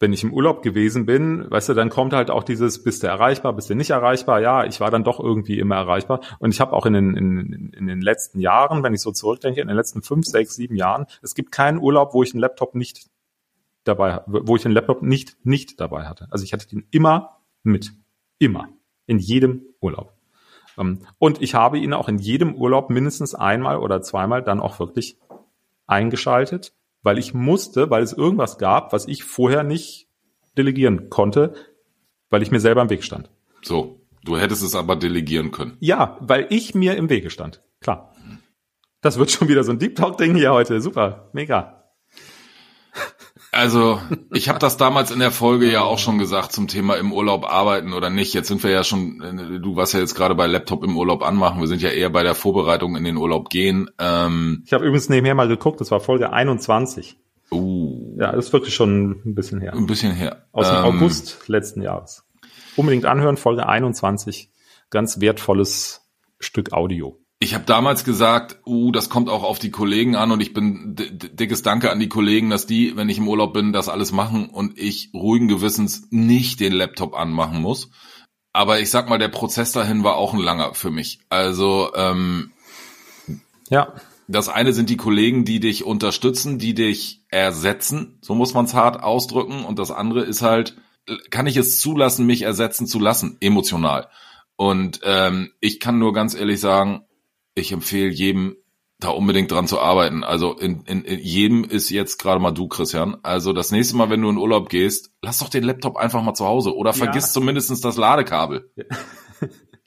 wenn 0.00 0.12
ich 0.12 0.24
im 0.24 0.32
Urlaub 0.32 0.62
gewesen 0.62 1.06
bin, 1.06 1.50
weißt 1.50 1.68
du, 1.68 1.74
dann 1.74 1.88
kommt 1.88 2.12
halt 2.12 2.30
auch 2.30 2.42
dieses, 2.42 2.82
bist 2.82 3.02
du 3.02 3.06
erreichbar, 3.06 3.52
bist 3.52 3.70
du 3.70 3.74
nicht 3.74 3.90
erreichbar? 3.90 4.40
Ja, 4.40 4.64
ich 4.64 4.80
war 4.80 4.90
dann 4.90 5.04
doch 5.04 5.20
irgendwie 5.20 5.58
immer 5.58 5.76
erreichbar. 5.76 6.20
Und 6.40 6.52
ich 6.52 6.60
habe 6.60 6.72
auch 6.72 6.84
in 6.84 6.92
den, 6.94 7.16
in, 7.16 7.72
in 7.72 7.86
den 7.86 8.00
letzten 8.00 8.40
Jahren, 8.40 8.82
wenn 8.82 8.92
ich 8.92 9.00
so 9.00 9.12
zurückdenke, 9.12 9.60
in 9.60 9.68
den 9.68 9.76
letzten 9.76 10.02
fünf, 10.02 10.26
sechs, 10.26 10.56
sieben 10.56 10.76
Jahren, 10.76 11.06
es 11.22 11.34
gibt 11.34 11.52
keinen 11.52 11.78
Urlaub, 11.78 12.12
wo 12.12 12.22
ich 12.22 12.34
einen 12.34 12.40
Laptop 12.40 12.74
nicht 12.74 13.08
dabei, 13.84 14.22
wo 14.26 14.56
ich 14.56 14.64
einen 14.64 14.74
Laptop 14.74 15.02
nicht, 15.02 15.36
nicht 15.44 15.80
dabei 15.80 16.06
hatte. 16.06 16.26
Also 16.30 16.44
ich 16.44 16.52
hatte 16.52 16.68
den 16.68 16.86
immer 16.90 17.38
mit. 17.62 17.92
Immer. 18.38 18.68
In 19.06 19.18
jedem 19.18 19.62
Urlaub. 19.80 20.12
Ähm, 20.76 21.06
und 21.18 21.40
ich 21.40 21.54
habe 21.54 21.78
ihn 21.78 21.92
auch 21.92 22.08
in 22.08 22.18
jedem 22.18 22.54
Urlaub 22.56 22.90
mindestens 22.90 23.34
einmal 23.34 23.78
oder 23.78 24.02
zweimal 24.02 24.42
dann 24.42 24.60
auch 24.60 24.80
wirklich 24.80 25.18
eingeschaltet 25.86 26.74
weil 27.04 27.18
ich 27.18 27.32
musste, 27.34 27.90
weil 27.90 28.02
es 28.02 28.12
irgendwas 28.12 28.58
gab, 28.58 28.92
was 28.92 29.06
ich 29.06 29.22
vorher 29.22 29.62
nicht 29.62 30.08
delegieren 30.56 31.10
konnte, 31.10 31.54
weil 32.30 32.42
ich 32.42 32.50
mir 32.50 32.60
selber 32.60 32.82
im 32.82 32.90
Weg 32.90 33.04
stand. 33.04 33.30
So, 33.62 34.00
du 34.24 34.36
hättest 34.36 34.64
es 34.64 34.74
aber 34.74 34.96
delegieren 34.96 35.52
können. 35.52 35.76
Ja, 35.78 36.16
weil 36.20 36.46
ich 36.50 36.74
mir 36.74 36.96
im 36.96 37.08
Wege 37.10 37.30
stand. 37.30 37.62
Klar. 37.80 38.12
Das 39.00 39.18
wird 39.18 39.30
schon 39.30 39.48
wieder 39.48 39.62
so 39.62 39.70
ein 39.70 39.78
Deep 39.78 39.96
Talk 39.96 40.16
Ding 40.16 40.34
hier 40.34 40.52
heute. 40.52 40.80
Super, 40.80 41.28
mega. 41.34 41.83
Also, 43.54 44.00
ich 44.32 44.48
habe 44.48 44.58
das 44.58 44.76
damals 44.76 45.10
in 45.10 45.18
der 45.20 45.30
Folge 45.30 45.70
ja 45.70 45.82
auch 45.82 45.98
schon 45.98 46.18
gesagt 46.18 46.52
zum 46.52 46.68
Thema 46.68 46.96
im 46.96 47.12
Urlaub 47.12 47.44
arbeiten 47.50 47.92
oder 47.92 48.10
nicht. 48.10 48.34
Jetzt 48.34 48.48
sind 48.48 48.62
wir 48.62 48.70
ja 48.70 48.84
schon, 48.84 49.60
du 49.62 49.76
warst 49.76 49.94
ja 49.94 50.00
jetzt 50.00 50.14
gerade 50.14 50.34
bei 50.34 50.46
Laptop 50.46 50.84
im 50.84 50.96
Urlaub 50.96 51.22
anmachen. 51.22 51.60
Wir 51.60 51.68
sind 51.68 51.82
ja 51.82 51.90
eher 51.90 52.10
bei 52.10 52.22
der 52.22 52.34
Vorbereitung 52.34 52.96
in 52.96 53.04
den 53.04 53.16
Urlaub 53.16 53.48
gehen. 53.50 53.90
Ähm, 53.98 54.62
Ich 54.66 54.72
habe 54.72 54.84
übrigens 54.84 55.08
nebenher 55.08 55.34
mal 55.34 55.48
geguckt, 55.48 55.80
das 55.80 55.90
war 55.90 56.00
Folge 56.00 56.32
21. 56.32 57.16
uh, 57.50 58.16
Ja, 58.18 58.32
das 58.32 58.46
ist 58.46 58.52
wirklich 58.52 58.74
schon 58.74 59.20
ein 59.24 59.34
bisschen 59.34 59.60
her. 59.60 59.72
ein 59.74 59.86
bisschen 59.86 60.12
her. 60.12 60.46
Aus 60.52 60.68
dem 60.68 60.76
Ähm, 60.78 60.84
August 60.84 61.48
letzten 61.48 61.82
Jahres. 61.82 62.24
Unbedingt 62.76 63.06
anhören, 63.06 63.36
Folge 63.36 63.66
21. 63.68 64.50
Ganz 64.90 65.20
wertvolles 65.20 66.02
Stück 66.40 66.72
Audio. 66.72 67.18
Ich 67.44 67.52
habe 67.52 67.66
damals 67.66 68.04
gesagt, 68.04 68.56
uh, 68.64 68.90
das 68.90 69.10
kommt 69.10 69.28
auch 69.28 69.42
auf 69.42 69.58
die 69.58 69.70
Kollegen 69.70 70.16
an 70.16 70.32
und 70.32 70.40
ich 70.40 70.54
bin 70.54 70.94
dickes 70.96 71.60
Danke 71.60 71.90
an 71.90 72.00
die 72.00 72.08
Kollegen, 72.08 72.48
dass 72.48 72.64
die, 72.64 72.96
wenn 72.96 73.10
ich 73.10 73.18
im 73.18 73.28
Urlaub 73.28 73.52
bin, 73.52 73.74
das 73.74 73.90
alles 73.90 74.12
machen 74.12 74.48
und 74.48 74.78
ich 74.78 75.10
ruhigen 75.12 75.46
Gewissens 75.46 76.08
nicht 76.10 76.58
den 76.58 76.72
Laptop 76.72 77.12
anmachen 77.12 77.60
muss. 77.60 77.90
Aber 78.54 78.80
ich 78.80 78.88
sag 78.88 79.10
mal, 79.10 79.18
der 79.18 79.28
Prozess 79.28 79.72
dahin 79.72 80.04
war 80.04 80.16
auch 80.16 80.32
ein 80.32 80.40
langer 80.40 80.72
für 80.72 80.90
mich. 80.90 81.18
Also 81.28 81.90
ähm, 81.94 82.52
Ja, 83.68 83.92
das 84.26 84.48
eine 84.48 84.72
sind 84.72 84.88
die 84.88 84.96
Kollegen, 84.96 85.44
die 85.44 85.60
dich 85.60 85.84
unterstützen, 85.84 86.58
die 86.58 86.72
dich 86.72 87.26
ersetzen, 87.28 88.16
so 88.22 88.34
muss 88.34 88.54
man 88.54 88.64
es 88.64 88.72
hart 88.72 89.02
ausdrücken. 89.02 89.66
Und 89.66 89.78
das 89.78 89.90
andere 89.90 90.22
ist 90.22 90.40
halt, 90.40 90.78
kann 91.28 91.46
ich 91.46 91.58
es 91.58 91.78
zulassen, 91.78 92.24
mich 92.24 92.40
ersetzen 92.40 92.86
zu 92.86 92.98
lassen, 92.98 93.36
emotional. 93.40 94.08
Und 94.56 95.00
ähm, 95.04 95.50
ich 95.60 95.78
kann 95.78 95.98
nur 95.98 96.14
ganz 96.14 96.34
ehrlich 96.34 96.58
sagen, 96.58 97.04
ich 97.54 97.72
empfehle 97.72 98.10
jedem, 98.10 98.56
da 99.00 99.08
unbedingt 99.10 99.50
dran 99.50 99.66
zu 99.66 99.80
arbeiten. 99.80 100.24
Also 100.24 100.56
in, 100.56 100.82
in, 100.82 101.02
in 101.04 101.18
jedem 101.18 101.64
ist 101.64 101.90
jetzt 101.90 102.18
gerade 102.18 102.40
mal 102.40 102.52
du, 102.52 102.68
Christian. 102.68 103.16
Also 103.22 103.52
das 103.52 103.70
nächste 103.72 103.96
Mal, 103.96 104.08
wenn 104.08 104.22
du 104.22 104.30
in 104.30 104.38
Urlaub 104.38 104.68
gehst, 104.68 105.10
lass 105.20 105.40
doch 105.40 105.48
den 105.48 105.64
Laptop 105.64 105.96
einfach 105.96 106.22
mal 106.22 106.34
zu 106.34 106.46
Hause 106.46 106.74
oder 106.74 106.92
vergiss 106.92 107.26
Ja. 107.26 107.32
zumindestens 107.32 107.80
das 107.80 107.96
Ladekabel. 107.96 108.70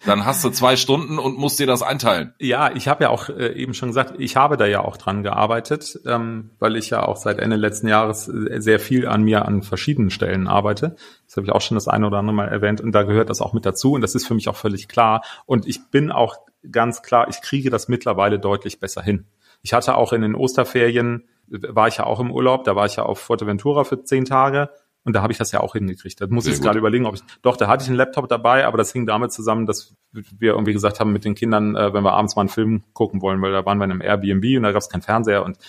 Dann 0.06 0.26
hast 0.26 0.44
du 0.44 0.52
zwei 0.52 0.76
Stunden 0.76 1.18
und 1.18 1.40
musst 1.40 1.60
dir 1.60 1.66
das 1.66 1.82
einteilen. 1.82 2.36
Ja, 2.40 2.72
ich 2.76 2.88
habe 2.88 3.06
ja 3.06 3.10
auch 3.10 3.30
äh, 3.30 3.54
eben 3.54 3.74
schon 3.74 3.90
gesagt, 3.90 4.14
ich 4.20 4.36
habe 4.36 4.56
da 4.56 4.68
ja 4.68 4.82
auch 4.82 4.96
dran 4.96 5.24
gearbeitet, 5.24 6.00
ähm, 6.06 6.52
weil 6.60 6.76
ich 6.76 6.92
ja 6.92 7.04
auch 7.04 7.18
seit 7.18 7.40
Ende 7.40 7.56
letzten 7.56 7.88
Jahres 7.88 8.26
sehr 8.26 8.80
viel 8.80 9.08
an 9.08 9.24
mir 9.24 9.46
an 9.46 9.64
verschiedenen 9.64 10.12
Stellen 10.12 10.48
arbeite. 10.48 10.96
Das 11.26 11.38
habe 11.38 11.48
ich 11.48 11.52
auch 11.52 11.62
schon 11.62 11.76
das 11.76 11.88
eine 11.88 12.06
oder 12.06 12.20
andere 12.20 12.36
Mal 12.36 12.48
erwähnt 12.48 12.80
und 12.80 12.92
da 12.92 13.04
gehört 13.04 13.32
das 13.32 13.42
auch 13.42 13.54
mit 13.54 13.66
dazu 13.66 13.94
und 13.94 14.02
das 14.02 14.14
ist 14.14 14.28
für 14.28 14.36
mich 14.36 14.50
auch 14.50 14.56
völlig 14.56 14.88
klar. 14.88 15.24
Und 15.48 15.68
ich 15.68 15.90
bin 15.90 16.12
auch 16.12 16.36
ganz 16.72 17.02
klar, 17.02 17.28
ich 17.30 17.42
kriege 17.42 17.70
das 17.70 17.88
mittlerweile 17.88 18.40
deutlich 18.40 18.80
besser 18.80 19.02
hin. 19.02 19.26
Ich 19.62 19.74
hatte 19.74 19.96
auch 19.96 20.14
in 20.14 20.22
den 20.22 20.36
Osterferien, 20.36 21.28
war 21.48 21.88
ich 21.88 21.98
ja 21.98 22.06
auch 22.06 22.20
im 22.20 22.32
Urlaub, 22.32 22.64
da 22.64 22.76
war 22.76 22.86
ich 22.86 22.98
ja 22.98 23.04
auf 23.04 23.20
Fuerteventura 23.20 23.84
für 23.84 24.04
zehn 24.04 24.26
Tage. 24.26 24.70
Und 25.04 25.14
da 25.14 25.22
habe 25.22 25.32
ich 25.32 25.38
das 25.38 25.54
ja 25.54 25.62
auch 25.62 25.72
hingekriegt. 25.72 26.20
Da 26.20 26.28
muss 26.28 26.44
Sehr 26.44 26.54
ich 26.54 26.60
gerade 26.60 26.78
überlegen, 26.78 27.06
ob 27.06 27.16
ich. 27.16 27.22
Doch, 27.42 27.56
da 27.56 27.70
hatte 27.70 27.82
ich 27.82 27.88
einen 27.88 27.96
Laptop 27.96 28.28
dabei, 28.28 28.66
aber 28.66 28.78
das 28.78 28.92
hing 28.92 29.06
damit 29.06 29.32
zusammen, 29.32 29.66
dass 29.66 29.96
wir 30.12 30.52
irgendwie 30.52 30.74
gesagt 30.74 31.00
haben 31.00 31.14
mit 31.14 31.24
den 31.24 31.34
Kindern, 31.34 31.78
äh, 31.78 31.94
wenn 31.94 32.04
wir 32.04 32.12
abends 32.12 32.36
mal 32.36 32.42
einen 32.42 32.50
Film 32.50 32.84
gucken 32.92 33.22
wollen, 33.22 33.42
weil 33.42 33.54
da 33.54 33.66
waren 33.66 33.78
wir 33.78 33.86
in 33.86 33.92
einem 33.92 34.02
Airbnb 34.02 34.58
und 34.58 34.64
da 34.64 34.74
gab 34.74 34.82
es 34.82 34.90
keinen 34.90 35.04
Fernseher 35.04 35.46
und 35.46 35.60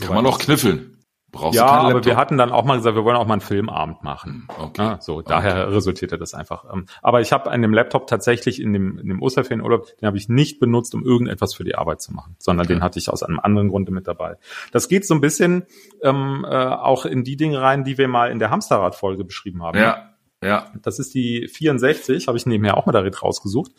so 0.00 0.06
Kann 0.06 0.16
man 0.16 0.24
doch 0.24 0.40
kniffeln. 0.40 0.98
Brauchst 1.32 1.56
Ja, 1.56 1.64
aber 1.64 1.88
Laptop. 1.88 2.04
wir 2.04 2.16
hatten 2.16 2.36
dann 2.36 2.52
auch 2.52 2.64
mal 2.64 2.76
gesagt, 2.76 2.94
wir 2.94 3.04
wollen 3.04 3.16
auch 3.16 3.26
mal 3.26 3.34
einen 3.34 3.40
Filmabend 3.40 4.02
machen. 4.02 4.46
Okay. 4.58 4.82
Ja, 4.82 5.00
so, 5.00 5.22
daher 5.22 5.72
resultierte 5.72 6.18
das 6.18 6.34
einfach. 6.34 6.66
Ähm, 6.70 6.84
Aber 7.00 7.22
ich 7.22 7.32
habe 7.32 7.50
an 7.50 7.62
dem 7.62 7.72
Laptop 7.72 8.06
tatsächlich 8.06 8.60
in 8.60 8.74
dem, 8.74 8.98
in 8.98 9.08
dem 9.08 9.22
Osterferienurlaub, 9.22 9.96
den 9.96 10.06
habe 10.06 10.18
ich 10.18 10.28
nicht 10.28 10.60
benutzt, 10.60 10.94
um 10.94 11.02
irgendetwas 11.04 11.54
für 11.54 11.64
die 11.64 11.74
Arbeit 11.74 12.02
zu 12.02 12.12
machen, 12.12 12.36
sondern 12.38 12.66
den 12.66 12.82
hatte 12.82 12.98
ich 12.98 13.08
aus 13.08 13.22
einem 13.22 13.40
anderen 13.40 13.70
Grunde 13.70 13.92
mit 13.92 14.06
dabei. 14.06 14.36
Das 14.72 14.88
geht 14.88 15.06
so 15.06 15.14
ein 15.14 15.22
bisschen 15.22 15.64
ähm, 16.02 16.44
äh, 16.46 16.54
auch 16.54 17.06
in 17.06 17.24
die 17.24 17.36
Dinge 17.36 17.62
rein, 17.62 17.82
die 17.84 17.96
wir 17.96 18.08
mal 18.08 18.30
in 18.30 18.38
der 18.38 18.50
Hamsterrad-Folge 18.50 19.24
beschrieben 19.24 19.62
haben. 19.62 19.78
Ja, 19.78 20.10
ja. 20.42 20.66
Das 20.82 20.98
ist 20.98 21.14
die 21.14 21.48
64, 21.48 22.28
habe 22.28 22.36
ich 22.36 22.44
nebenher 22.44 22.76
auch 22.76 22.84
mal 22.84 22.92
darin 22.92 23.14
rausgesucht. 23.14 23.72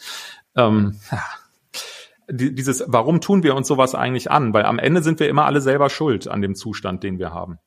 Ähm, 0.56 0.96
ja. 1.12 1.20
Die- 2.30 2.54
dieses, 2.56 2.84
warum 2.88 3.22
tun 3.22 3.44
wir 3.44 3.56
uns 3.56 3.68
sowas 3.68 3.96
eigentlich 3.96 4.32
an? 4.32 4.54
Weil 4.54 4.66
am 4.66 4.80
Ende 4.80 5.04
sind 5.04 5.20
wir 5.20 5.30
immer 5.30 5.46
alle 5.46 5.62
selber 5.62 5.90
schuld 5.90 6.28
an 6.28 6.42
dem 6.42 6.56
Zustand, 6.56 7.04
den 7.04 7.20
wir 7.20 7.32
haben. 7.34 7.58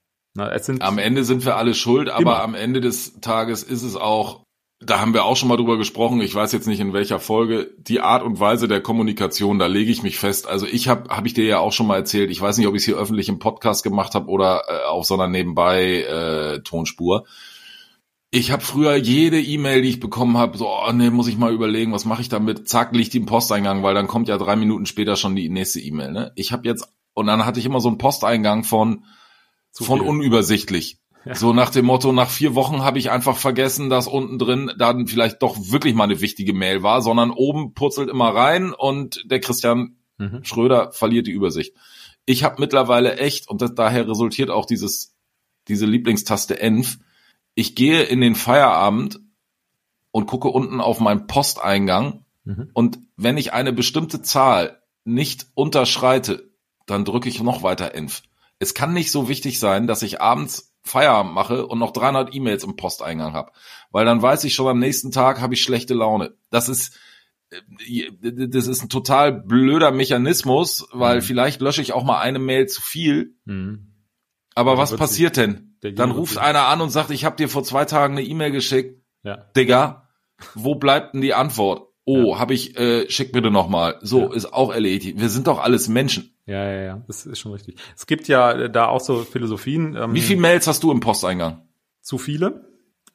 Sind, 0.58 0.82
Am 0.82 0.98
Ende 0.98 1.24
sind 1.24 1.46
wir 1.46 1.56
alle 1.56 1.72
schuld, 1.72 2.10
aber 2.10 2.20
Immer. 2.20 2.42
am 2.42 2.54
Ende 2.54 2.82
des 2.82 3.20
Tages 3.22 3.62
ist 3.62 3.82
es 3.82 3.96
auch, 3.96 4.42
da 4.84 5.00
haben 5.00 5.14
wir 5.14 5.24
auch 5.24 5.34
schon 5.34 5.48
mal 5.48 5.56
drüber 5.56 5.78
gesprochen, 5.78 6.20
ich 6.20 6.34
weiß 6.34 6.52
jetzt 6.52 6.66
nicht 6.66 6.78
in 6.80 6.92
welcher 6.92 7.18
Folge, 7.20 7.70
die 7.78 8.00
Art 8.02 8.22
und 8.22 8.38
Weise 8.38 8.68
der 8.68 8.82
Kommunikation, 8.82 9.58
da 9.58 9.64
lege 9.66 9.90
ich 9.90 10.02
mich 10.02 10.18
fest. 10.18 10.46
Also 10.46 10.66
ich 10.66 10.88
habe, 10.88 11.08
habe 11.08 11.26
ich 11.26 11.32
dir 11.32 11.46
ja 11.46 11.58
auch 11.58 11.72
schon 11.72 11.86
mal 11.86 11.96
erzählt, 11.96 12.30
ich 12.30 12.38
weiß 12.42 12.58
nicht, 12.58 12.66
ob 12.66 12.74
ich 12.74 12.80
es 12.82 12.84
hier 12.84 12.98
öffentlich 12.98 13.30
im 13.30 13.38
Podcast 13.38 13.82
gemacht 13.82 14.14
habe 14.14 14.28
oder 14.28 14.64
äh, 14.68 14.84
auf 14.86 15.06
so 15.06 15.14
einer 15.14 15.26
nebenbei 15.26 16.02
äh, 16.02 16.60
Tonspur. 16.60 17.24
Ich 18.30 18.50
habe 18.50 18.62
früher 18.62 18.96
jede 18.96 19.40
E-Mail, 19.40 19.82
die 19.82 19.88
ich 19.88 20.00
bekommen 20.00 20.36
habe, 20.36 20.58
so, 20.58 20.68
oh, 20.68 20.92
nee, 20.92 21.10
muss 21.10 21.28
ich 21.28 21.38
mal 21.38 21.52
überlegen, 21.52 21.92
was 21.92 22.04
mache 22.04 22.22
ich 22.22 22.28
damit? 22.28 22.68
Zack, 22.68 22.94
liegt 22.94 23.14
die 23.14 23.18
im 23.18 23.26
Posteingang, 23.26 23.82
weil 23.82 23.94
dann 23.94 24.08
kommt 24.08 24.28
ja 24.28 24.36
drei 24.36 24.56
Minuten 24.56 24.86
später 24.86 25.16
schon 25.16 25.36
die 25.36 25.48
nächste 25.48 25.80
E-Mail. 25.80 26.12
Ne? 26.12 26.32
Ich 26.34 26.52
habe 26.52 26.66
jetzt, 26.68 26.88
und 27.14 27.26
dann 27.26 27.46
hatte 27.46 27.60
ich 27.60 27.66
immer 27.66 27.80
so 27.80 27.88
einen 27.88 27.98
Posteingang 27.98 28.64
von, 28.64 29.04
Zu 29.70 29.84
von 29.84 30.00
viel. 30.00 30.08
unübersichtlich. 30.08 30.98
Ja. 31.24 31.34
So 31.34 31.52
nach 31.52 31.70
dem 31.70 31.86
Motto, 31.86 32.12
nach 32.12 32.30
vier 32.30 32.54
Wochen 32.54 32.82
habe 32.82 32.98
ich 32.98 33.10
einfach 33.10 33.36
vergessen, 33.36 33.90
dass 33.90 34.06
unten 34.06 34.38
drin 34.38 34.72
dann 34.78 35.06
vielleicht 35.06 35.42
doch 35.42 35.56
wirklich 35.70 35.94
mal 35.94 36.04
eine 36.04 36.20
wichtige 36.20 36.52
Mail 36.52 36.82
war, 36.82 37.02
sondern 37.02 37.30
oben 37.30 37.74
purzelt 37.74 38.08
immer 38.10 38.28
rein 38.34 38.72
und 38.72 39.22
der 39.30 39.40
Christian 39.40 39.96
Mhm. 40.18 40.44
Schröder 40.44 40.92
verliert 40.92 41.26
die 41.26 41.32
Übersicht. 41.32 41.74
Ich 42.24 42.42
habe 42.44 42.56
mittlerweile 42.58 43.18
echt, 43.18 43.48
und 43.48 43.60
das, 43.60 43.74
daher 43.74 44.08
resultiert 44.08 44.50
auch 44.50 44.66
dieses, 44.66 45.14
diese 45.68 45.86
Lieblingstaste 45.86 46.58
Env, 46.60 46.98
ich 47.56 47.74
gehe 47.74 48.04
in 48.04 48.20
den 48.20 48.36
Feierabend 48.36 49.18
und 50.12 50.26
gucke 50.26 50.48
unten 50.48 50.80
auf 50.80 51.00
meinen 51.00 51.26
Posteingang 51.26 52.22
Mhm. 52.44 52.70
und 52.74 52.98
wenn 53.16 53.36
ich 53.38 53.52
eine 53.52 53.72
bestimmte 53.72 54.22
Zahl 54.22 54.80
nicht 55.04 55.48
unterschreite, 55.54 56.48
dann 56.86 57.04
drücke 57.04 57.28
ich 57.28 57.42
noch 57.42 57.64
weiter 57.64 57.92
Env. 57.96 58.22
Es 58.60 58.72
kann 58.72 58.92
nicht 58.92 59.10
so 59.10 59.28
wichtig 59.28 59.58
sein, 59.58 59.88
dass 59.88 60.02
ich 60.02 60.20
abends 60.20 60.72
Feierabend 60.84 61.34
mache 61.34 61.66
und 61.66 61.80
noch 61.80 61.90
300 61.92 62.32
E-Mails 62.32 62.62
im 62.62 62.76
Posteingang 62.76 63.32
habe, 63.32 63.50
weil 63.90 64.04
dann 64.04 64.22
weiß 64.22 64.44
ich 64.44 64.54
schon 64.54 64.68
am 64.68 64.78
nächsten 64.78 65.10
Tag 65.10 65.40
habe 65.40 65.54
ich 65.54 65.62
schlechte 65.62 65.94
Laune. 65.94 66.36
Das 66.50 66.68
ist 66.68 66.96
äh, 67.50 68.12
das 68.48 68.68
ist 68.68 68.82
ein 68.84 68.88
total 68.90 69.32
blöder 69.32 69.90
Mechanismus, 69.90 70.86
weil 70.92 71.16
Mhm. 71.16 71.22
vielleicht 71.22 71.60
lösche 71.60 71.82
ich 71.82 71.92
auch 71.92 72.04
mal 72.04 72.20
eine 72.20 72.38
Mail 72.38 72.66
zu 72.68 72.80
viel. 72.80 73.34
Mhm. 73.44 73.92
Aber 74.54 74.78
was 74.78 74.94
passiert 74.96 75.36
denn? 75.36 75.65
Dann 75.80 76.10
ruft 76.10 76.38
einer 76.38 76.66
an 76.66 76.80
und 76.80 76.90
sagt, 76.90 77.10
ich 77.10 77.24
habe 77.24 77.36
dir 77.36 77.48
vor 77.48 77.62
zwei 77.64 77.84
Tagen 77.84 78.14
eine 78.16 78.26
E-Mail 78.26 78.50
geschickt. 78.50 79.02
Ja. 79.22 79.36
Digga, 79.56 80.08
wo 80.54 80.74
bleibt 80.76 81.14
denn 81.14 81.20
die 81.20 81.34
Antwort? 81.34 81.88
Oh, 82.04 82.32
Ja. 82.32 82.38
habe 82.38 82.54
ich, 82.54 82.78
äh, 82.78 83.10
schick 83.10 83.32
bitte 83.32 83.50
nochmal. 83.50 83.98
So, 84.00 84.20
Ja. 84.28 84.32
ist 84.34 84.52
auch 84.52 84.72
erledigt. 84.72 85.18
Wir 85.20 85.28
sind 85.28 85.46
doch 85.48 85.58
alles 85.58 85.88
Menschen. 85.88 86.32
Ja, 86.46 86.64
ja, 86.64 86.80
ja, 86.82 87.02
das 87.08 87.26
ist 87.26 87.40
schon 87.40 87.52
richtig. 87.52 87.76
Es 87.96 88.06
gibt 88.06 88.28
ja 88.28 88.52
äh, 88.52 88.70
da 88.70 88.86
auch 88.86 89.00
so 89.00 89.24
Philosophien. 89.24 89.96
Ähm, 89.96 90.14
Wie 90.14 90.20
viele 90.20 90.40
Mails 90.40 90.66
hast 90.68 90.82
du 90.84 90.92
im 90.92 91.00
Posteingang? 91.00 91.62
Zu 92.02 92.18
viele. 92.18 92.64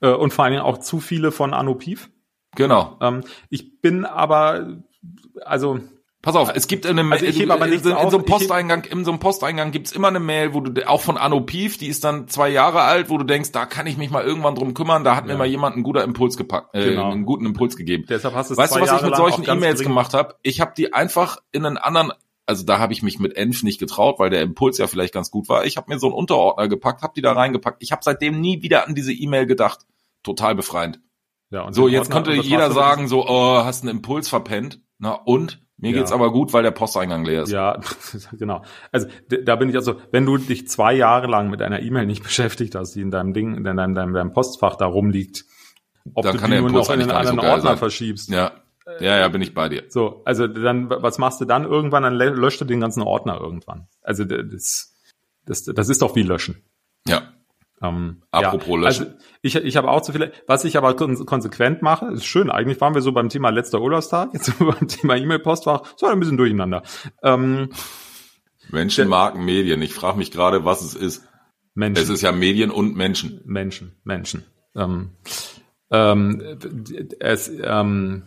Äh, 0.02 0.10
und 0.12 0.34
vor 0.34 0.44
allen 0.44 0.54
Dingen 0.54 0.64
auch 0.66 0.80
zu 0.80 1.00
viele 1.00 1.32
von 1.32 1.54
Anopiv. 1.54 2.10
Genau. 2.56 2.98
Ähm, 3.00 3.22
ich 3.50 3.80
bin 3.80 4.04
aber, 4.04 4.82
also, 5.46 5.80
Pass 6.24 6.36
auf, 6.36 6.52
es 6.54 6.68
gibt 6.68 6.86
in 6.86 7.00
einem, 7.00 7.12
Also 7.12 7.26
ich 7.26 7.40
hebe 7.40 7.52
aber 7.52 7.66
in, 7.66 7.74
in, 7.74 7.80
in 7.80 7.84
so 7.84 7.96
einem 7.96 8.20
ich 8.20 8.26
Posteingang, 8.26 8.84
in 8.84 9.04
so 9.06 9.12
einem 9.12 9.20
Posteingang 9.20 9.72
gibt's 9.72 9.92
immer 9.92 10.10
eine 10.10 10.20
Mail, 10.20 10.54
wo 10.54 10.60
du 10.60 10.88
auch 10.88 11.02
von 11.02 11.18
Anopiv, 11.18 11.78
die 11.80 11.88
ist 11.88 12.04
dann 12.04 12.28
zwei 12.28 12.50
Jahre 12.50 12.82
alt, 12.82 13.10
wo 13.10 13.18
du 13.18 13.24
denkst, 13.24 13.52
da 13.54 13.66
kann 13.66 13.88
ich 13.88 13.98
mich 13.98 14.12
mal 14.12 14.24
irgendwann 14.24 14.54
drum 14.54 14.76
kümmern, 14.76 15.04
da 15.04 15.16
hat 15.16 15.26
mir 15.26 15.32
Ja. 15.32 15.38
mal 15.40 15.48
jemand 15.48 15.74
einen 15.76 15.84
guten 15.84 15.98
Impuls 16.00 16.38
gepackt, 16.38 16.76
äh, 16.76 16.90
Genau. 16.92 17.10
einen 17.12 17.26
guten 17.26 17.48
Impuls 17.48 17.76
gegeben. 17.76 18.06
deshalb 18.08 18.36
hast 18.36 18.52
du 18.52 18.58
Weißt 18.58 18.76
du, 18.76 18.80
was 18.82 18.86
ich 18.86 18.92
Jahre 18.92 19.06
mit 19.06 19.12
lang 19.18 19.20
solchen 19.32 19.50
E-Mails 19.50 19.82
gemacht 19.82 20.14
habe? 20.14 20.36
Ich 20.44 20.62
habe 20.62 20.74
die 20.78 20.94
einfach 20.94 21.38
in 21.52 21.66
einen 21.66 21.78
anderen, 21.78 22.12
also 22.46 22.64
da 22.66 22.78
habe 22.78 22.94
ich 22.94 23.02
mich 23.02 23.18
mit 23.18 23.36
Enf 23.36 23.64
nicht 23.64 23.80
getraut, 23.80 24.20
weil 24.20 24.30
der 24.30 24.44
Impuls 24.44 24.78
ja 24.78 24.86
vielleicht 24.86 25.16
ganz 25.16 25.32
gut 25.32 25.50
war. 25.50 25.66
Ich 25.66 25.76
habe 25.78 25.92
mir 25.92 25.98
so 25.98 26.06
einen 26.08 26.16
Unterordner 26.16 26.68
gepackt, 26.68 27.02
habe 27.02 27.14
die 27.16 27.22
da 27.24 27.32
reingepackt. 27.34 27.78
Ich 27.82 27.92
habe 27.92 28.02
seitdem 28.04 28.40
nie 28.40 28.62
wieder 28.62 28.88
an 28.88 28.94
diese 28.94 29.12
E-Mail 29.12 29.48
gedacht. 29.48 29.88
Total 30.22 30.54
befreiend. 30.54 31.00
Ja, 31.50 31.62
und 31.64 31.74
So, 31.74 31.88
jetzt 31.88 32.14
Ordner- 32.14 32.32
könnte 32.32 32.48
jeder 32.48 32.72
sagen, 32.72 33.08
so, 33.08 33.28
oh, 33.28 33.64
hast 33.64 33.82
einen 33.84 33.90
Impuls 33.98 34.30
verpennt. 34.30 34.82
Na 35.00 35.14
und? 35.14 35.64
Mir 35.82 35.92
Ja. 35.92 35.98
geht's 35.98 36.12
aber 36.12 36.32
gut, 36.32 36.54
weil 36.54 36.64
der 36.64 36.72
Posteingang 36.72 37.26
leer 37.26 37.44
ist. 37.44 37.52
Ja, 37.52 37.80
genau. 38.38 38.64
Also 38.92 39.08
da 39.28 39.56
bin 39.56 39.68
ich 39.70 39.76
also, 39.76 39.96
wenn 40.12 40.26
du 40.26 40.38
dich 40.38 40.68
zwei 40.68 40.94
Jahre 40.94 41.28
lang 41.28 41.50
mit 41.50 41.62
einer 41.62 41.82
E-Mail 41.82 42.06
nicht 42.06 42.24
beschäftigt 42.24 42.76
hast, 42.76 42.94
die 42.96 43.02
in 43.02 43.12
deinem 43.12 43.34
Ding, 43.34 43.56
in 43.56 43.64
deinem, 43.64 43.94
deinem, 43.96 44.14
deinem 44.14 44.32
Postfach 44.34 44.76
da 44.76 44.86
rumliegt, 44.86 45.44
ob 46.14 46.24
Dann 46.24 46.36
du 46.36 46.42
kann 46.42 46.52
die 46.52 46.60
nur 46.60 46.70
noch 46.70 46.90
in 46.90 47.02
einen 47.02 47.10
so 47.10 47.16
anderen 47.16 47.38
geil 47.40 47.50
Ordner 47.52 47.70
sein. 47.72 47.78
verschiebst. 47.78 48.30
Ja, 48.30 48.52
ja, 49.00 49.18
ja, 49.20 49.28
bin 49.30 49.42
ich 49.42 49.54
bei 49.54 49.70
dir. 49.70 49.84
So, 49.90 50.22
also 50.26 50.48
dann, 50.48 50.90
was 50.90 51.18
machst 51.18 51.40
du 51.42 51.46
dann 51.46 51.64
irgendwann? 51.66 52.04
Dann 52.04 52.16
lö- 52.16 52.34
löscht 52.34 52.60
du 52.62 52.66
den 52.66 52.80
ganzen 52.80 53.02
Ordner 53.04 53.40
irgendwann. 53.40 53.88
Also 54.02 54.24
das, 54.26 54.94
das, 55.46 55.64
das 55.64 55.90
ist 55.90 56.02
doch 56.02 56.16
wie 56.16 56.24
löschen. 56.24 56.64
Ja. 57.08 57.22
Ähm, 57.82 58.22
Apropos 58.32 58.68
ja, 58.68 58.76
löschen. 58.76 59.08
Also 59.08 59.18
ich, 59.42 59.56
ich 59.56 59.78
habe 59.78 59.90
auch 59.90 60.02
zu 60.02 60.12
viele, 60.12 60.32
was 60.48 60.66
ich 60.66 60.78
aber 60.78 60.96
kon 60.96 61.26
konsequent 61.26 61.82
mache, 61.82 62.08
ist 62.08 62.26
schön, 62.26 62.52
eigentlich 62.52 62.80
waren 62.80 62.94
wir 62.94 63.02
so 63.02 63.12
beim 63.12 63.30
Thema 63.30 63.50
letzter 63.50 63.82
Urlaubstag, 63.82 64.30
jetzt 64.34 64.58
beim 64.60 64.88
Thema 64.88 65.16
E-Mail-Postfach, 65.16 65.84
so 65.96 66.06
ein 66.06 66.20
bisschen 66.20 66.38
durcheinander. 66.38 66.84
Ähm, 67.24 67.70
Menschen, 68.70 69.08
Marken, 69.08 69.44
Medien. 69.44 69.82
Ich 69.82 69.94
frage 69.94 70.18
mich 70.18 70.32
gerade, 70.32 70.64
was 70.64 70.82
es 70.82 70.96
ist. 70.96 71.28
Menschen. 71.74 72.04
Es 72.04 72.10
ist 72.10 72.22
ja 72.22 72.32
Medien 72.32 72.70
und 72.70 72.96
Menschen. 72.96 73.42
Menschen, 73.46 73.96
Menschen. 74.04 74.46
Ähm, 74.76 75.12
ähm, 75.90 76.58
es, 77.20 77.52
ähm, 77.64 78.24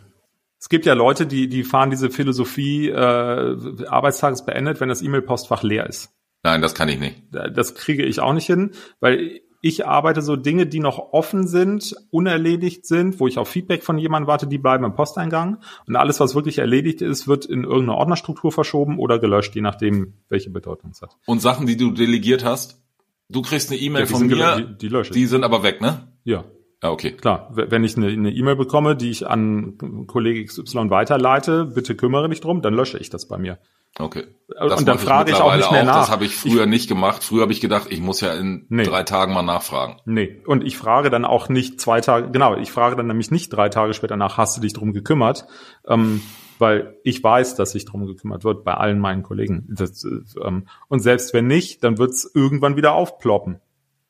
es 0.58 0.68
gibt 0.68 0.86
ja 0.86 0.94
Leute, 0.94 1.26
die, 1.26 1.48
die 1.48 1.62
fahren 1.62 1.90
diese 1.90 2.10
Philosophie, 2.10 2.88
äh, 2.88 3.86
Arbeitstages 3.86 4.44
beendet, 4.44 4.80
wenn 4.80 4.88
das 4.88 5.02
E-Mail-Postfach 5.02 5.62
leer 5.62 5.86
ist. 5.86 6.13
Nein, 6.44 6.62
das 6.62 6.74
kann 6.74 6.88
ich 6.88 7.00
nicht. 7.00 7.16
Das 7.32 7.74
kriege 7.74 8.04
ich 8.04 8.20
auch 8.20 8.32
nicht 8.34 8.46
hin, 8.46 8.70
weil 9.00 9.40
ich 9.62 9.86
arbeite 9.86 10.20
so 10.20 10.36
Dinge, 10.36 10.66
die 10.66 10.78
noch 10.78 10.98
offen 11.14 11.46
sind, 11.46 11.96
unerledigt 12.10 12.84
sind, 12.86 13.18
wo 13.18 13.26
ich 13.26 13.38
auf 13.38 13.48
Feedback 13.48 13.82
von 13.82 13.96
jemandem 13.96 14.26
warte, 14.28 14.46
die 14.46 14.58
bleiben 14.58 14.84
im 14.84 14.94
Posteingang. 14.94 15.56
Und 15.86 15.96
alles, 15.96 16.20
was 16.20 16.34
wirklich 16.34 16.58
erledigt 16.58 17.00
ist, 17.00 17.26
wird 17.26 17.46
in 17.46 17.64
irgendeine 17.64 17.94
Ordnerstruktur 17.96 18.52
verschoben 18.52 18.98
oder 18.98 19.18
gelöscht, 19.18 19.54
je 19.54 19.62
nachdem, 19.62 20.14
welche 20.28 20.50
Bedeutung 20.50 20.90
es 20.90 21.00
hat. 21.00 21.16
Und 21.26 21.40
Sachen, 21.40 21.66
die 21.66 21.78
du 21.78 21.92
delegiert 21.92 22.44
hast, 22.44 22.82
du 23.30 23.40
kriegst 23.40 23.70
eine 23.70 23.80
E-Mail 23.80 24.02
Ja, 24.02 24.06
von 24.06 24.26
mir, 24.26 24.56
die- 24.56 24.76
die 24.78 24.88
lösche 24.88 25.10
ich. 25.10 25.14
die 25.14 25.26
sind 25.26 25.44
aber 25.44 25.62
weg, 25.62 25.80
ne? 25.80 26.08
Ja, 26.24 26.44
Ja, 26.82 26.90
okay. 26.90 27.12
klar. 27.12 27.48
Wenn 27.54 27.84
ich 27.84 27.96
eine 27.96 28.08
eine 28.08 28.30
E-Mail 28.32 28.56
bekomme, 28.56 28.94
die 28.96 29.08
ich 29.08 29.26
an 29.26 29.78
Kollege 30.06 30.44
XY 30.44 30.90
weiterleite, 30.90 31.64
bitte 31.64 31.94
kümmere 31.94 32.28
dich 32.28 32.42
drum, 32.42 32.60
dann 32.60 32.74
lösche 32.74 32.98
ich 32.98 33.08
das 33.08 33.26
bei 33.28 33.38
mir. 33.38 33.58
Okay. 33.98 34.24
Und 34.60 34.88
dann 34.88 34.98
frage 34.98 35.30
ich 35.30 35.36
auch 35.36 35.54
nicht 35.56 35.70
mehr 35.70 35.84
nach. 35.84 36.00
Das 36.00 36.10
habe 36.10 36.24
ich 36.24 36.34
früher 36.36 36.66
nicht 36.66 36.88
gemacht. 36.88 37.22
Früher 37.22 37.42
habe 37.42 37.52
ich 37.52 37.60
gedacht, 37.60 37.86
ich 37.90 38.00
muss 38.00 38.20
ja 38.20 38.34
in 38.34 38.66
Nee. 38.68 38.82
drei 38.84 39.04
Tagen 39.04 39.32
mal 39.32 39.42
nachfragen. 39.42 39.98
Nee, 40.04 40.42
und 40.46 40.64
ich 40.64 40.76
frage 40.76 41.10
dann 41.10 41.24
auch 41.24 41.48
nicht 41.48 41.80
zwei 41.80 42.00
Tage, 42.00 42.30
genau, 42.30 42.56
ich 42.56 42.72
frage 42.72 42.96
dann 42.96 43.06
nämlich 43.06 43.30
nicht 43.30 43.50
drei 43.50 43.68
Tage 43.68 43.94
später 43.94 44.16
nach, 44.16 44.36
hast 44.36 44.56
du 44.56 44.60
dich 44.60 44.72
drum 44.72 44.92
gekümmert? 44.92 45.46
Ähm, 45.86 46.22
weil 46.58 46.96
ich 47.04 47.22
weiß, 47.22 47.54
dass 47.56 47.72
sich 47.72 47.84
drum 47.84 48.06
gekümmert 48.06 48.44
wird 48.44 48.64
bei 48.64 48.74
allen 48.74 48.98
meinen 48.98 49.22
Kollegen. 49.22 49.66
Das, 49.70 50.04
äh, 50.04 50.20
ähm, 50.44 50.66
und 50.88 51.00
selbst 51.00 51.32
wenn 51.34 51.46
nicht, 51.46 51.82
dann 51.84 51.98
wird 51.98 52.10
es 52.10 52.30
irgendwann 52.34 52.76
wieder 52.76 52.94
aufploppen 52.94 53.60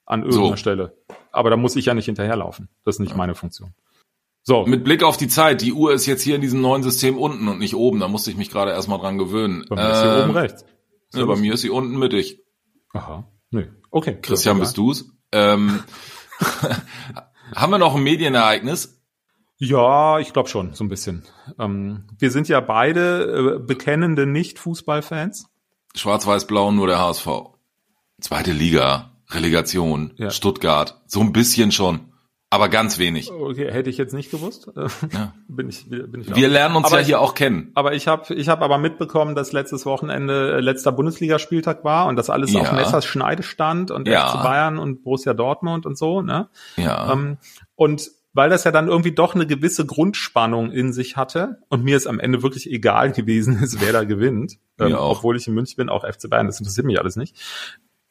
an 0.07 0.21
irgendeiner 0.23 0.49
So. 0.51 0.57
Stelle. 0.57 0.97
Aber 1.33 1.51
da 1.51 1.57
muss 1.57 1.77
ich 1.77 1.87
ja 1.87 1.95
nicht 1.95 2.05
hinterherlaufen. 2.07 2.69
Das 2.85 2.97
ist 2.97 3.01
nicht 3.01 3.17
meine 3.17 3.35
Funktion. 3.35 3.75
So, 4.47 4.67
Mit 4.67 4.85
Blick 4.85 5.03
auf 5.03 5.17
die 5.17 5.29
Zeit, 5.29 5.63
die 5.63 5.73
Uhr 5.73 5.95
ist 5.95 6.05
jetzt 6.05 6.23
hier 6.23 6.35
in 6.35 6.43
diesem 6.43 6.61
neuen 6.61 6.83
System 6.83 7.17
unten 7.17 7.49
und 7.49 7.59
nicht 7.59 7.75
oben. 7.75 7.99
Da 8.01 8.09
musste 8.09 8.31
ich 8.31 8.37
mich 8.37 8.51
gerade 8.51 8.73
erstmal 8.73 8.99
dran 8.99 9.17
gewöhnen. 9.17 9.65
bei 9.71 9.77
mir 9.77 9.91
ist 9.91 10.03
hier 10.03 10.13
Ähm, 10.13 10.23
oben 10.25 10.39
rechts. 10.39 10.65
Ja, 11.15 11.25
bei 11.25 11.37
mir 11.37 11.55
ist 11.55 11.61
sie 11.63 11.71
unten 11.71 11.99
mittig. 11.99 12.43
Aha, 12.93 13.27
nee, 13.51 13.69
okay. 13.91 14.19
Christian, 14.21 14.59
bist 14.61 14.77
du's? 14.77 15.07
Ähm, 15.33 15.83
haben 17.55 17.71
wir 17.73 17.79
noch 17.79 17.95
ein 17.95 18.03
Medienereignis? 18.03 19.01
Ja, 19.57 20.19
ich 20.19 20.33
glaube 20.33 20.49
schon, 20.49 20.75
so 20.75 20.85
ein 20.85 20.89
bisschen. 20.89 21.25
Ähm, 21.59 22.05
wir 22.19 22.31
sind 22.31 22.49
ja 22.49 22.61
beide 22.61 23.57
äh, 23.57 23.59
bekennende 23.61 24.27
Nicht-Fußballfans. 24.27 25.47
Schwarz-Weiß-Blau, 25.95 26.73
nur 26.73 26.87
der 26.89 26.99
HSV. 26.99 27.29
Zweite 28.21 28.53
Liga, 28.53 29.13
Relegation, 29.31 30.13
Ja. 30.17 30.31
Stuttgart. 30.31 31.01
So 31.07 31.21
ein 31.21 31.33
bisschen 31.33 31.73
schon. 31.73 32.13
Aber 32.55 32.69
ganz 32.69 32.99
wenig. 32.99 33.33
Okay, 33.33 33.69
hätte 33.71 33.91
ich 33.91 33.97
jetzt 33.99 34.15
nicht 34.15 34.31
gewusst. 34.31 34.71
Ja. 35.13 35.33
bin 35.49 35.69
ich, 35.69 35.89
bin 35.91 36.21
ich 36.21 36.35
Wir 36.37 36.49
lernen 36.49 36.77
uns 36.77 36.87
Aber 36.87 36.97
ja 36.97 37.01
ich- 37.01 37.07
hier 37.09 37.21
auch 37.21 37.35
kennen. 37.35 37.73
Aber 37.75 37.95
ich 37.95 38.07
habe 38.07 38.33
ich 38.35 38.49
hab 38.49 38.63
aber 38.63 38.79
mitbekommen, 38.79 39.35
dass 39.35 39.51
letztes 39.53 39.85
Wochenende 39.87 40.57
äh, 40.57 40.61
letzter 40.61 40.93
Bundesligaspieltag 40.93 41.83
war 41.85 42.07
und 42.07 42.17
dass 42.17 42.31
alles 42.31 42.53
Ja. 42.53 42.61
auf 42.61 42.73
Messers 42.73 43.05
Schneide 43.05 43.43
stand 43.43 43.91
und 43.91 44.07
Ja. 44.07 44.29
FC 44.29 44.43
Bayern 44.43 44.79
und 44.79 45.03
Borussia 45.03 45.35
Dortmund 45.35 45.85
und 45.85 45.99
so, 45.99 46.23
ne? 46.23 46.49
Ja. 46.77 47.13
Ähm, 47.13 47.39
und 47.75 48.11
weil 48.35 48.51
das 48.51 48.65
ja 48.65 48.71
dann 48.73 48.89
irgendwie 48.89 49.13
doch 49.13 49.35
eine 49.35 49.47
gewisse 49.47 49.85
Grundspannung 49.87 50.71
in 50.73 50.93
sich 50.93 51.17
hatte 51.17 51.59
und 51.69 51.85
mir 51.85 51.97
es 51.97 52.07
am 52.07 52.19
Ende 52.21 52.43
wirklich 52.43 52.71
egal 52.71 53.11
gewesen 53.13 53.61
ist, 53.63 53.81
wer 53.81 53.93
da 53.93 54.05
gewinnt, 54.05 54.59
ähm, 54.79 54.95
auch. 54.95 55.19
obwohl 55.19 55.37
ich 55.37 55.47
in 55.49 55.55
München 55.55 55.77
bin, 55.77 55.89
auch 55.89 56.05
FC 56.05 56.29
Bayern, 56.31 56.47
das 56.47 56.59
interessiert 56.61 56.87
mich 56.87 56.99
alles 57.01 57.17
nicht, 57.17 57.37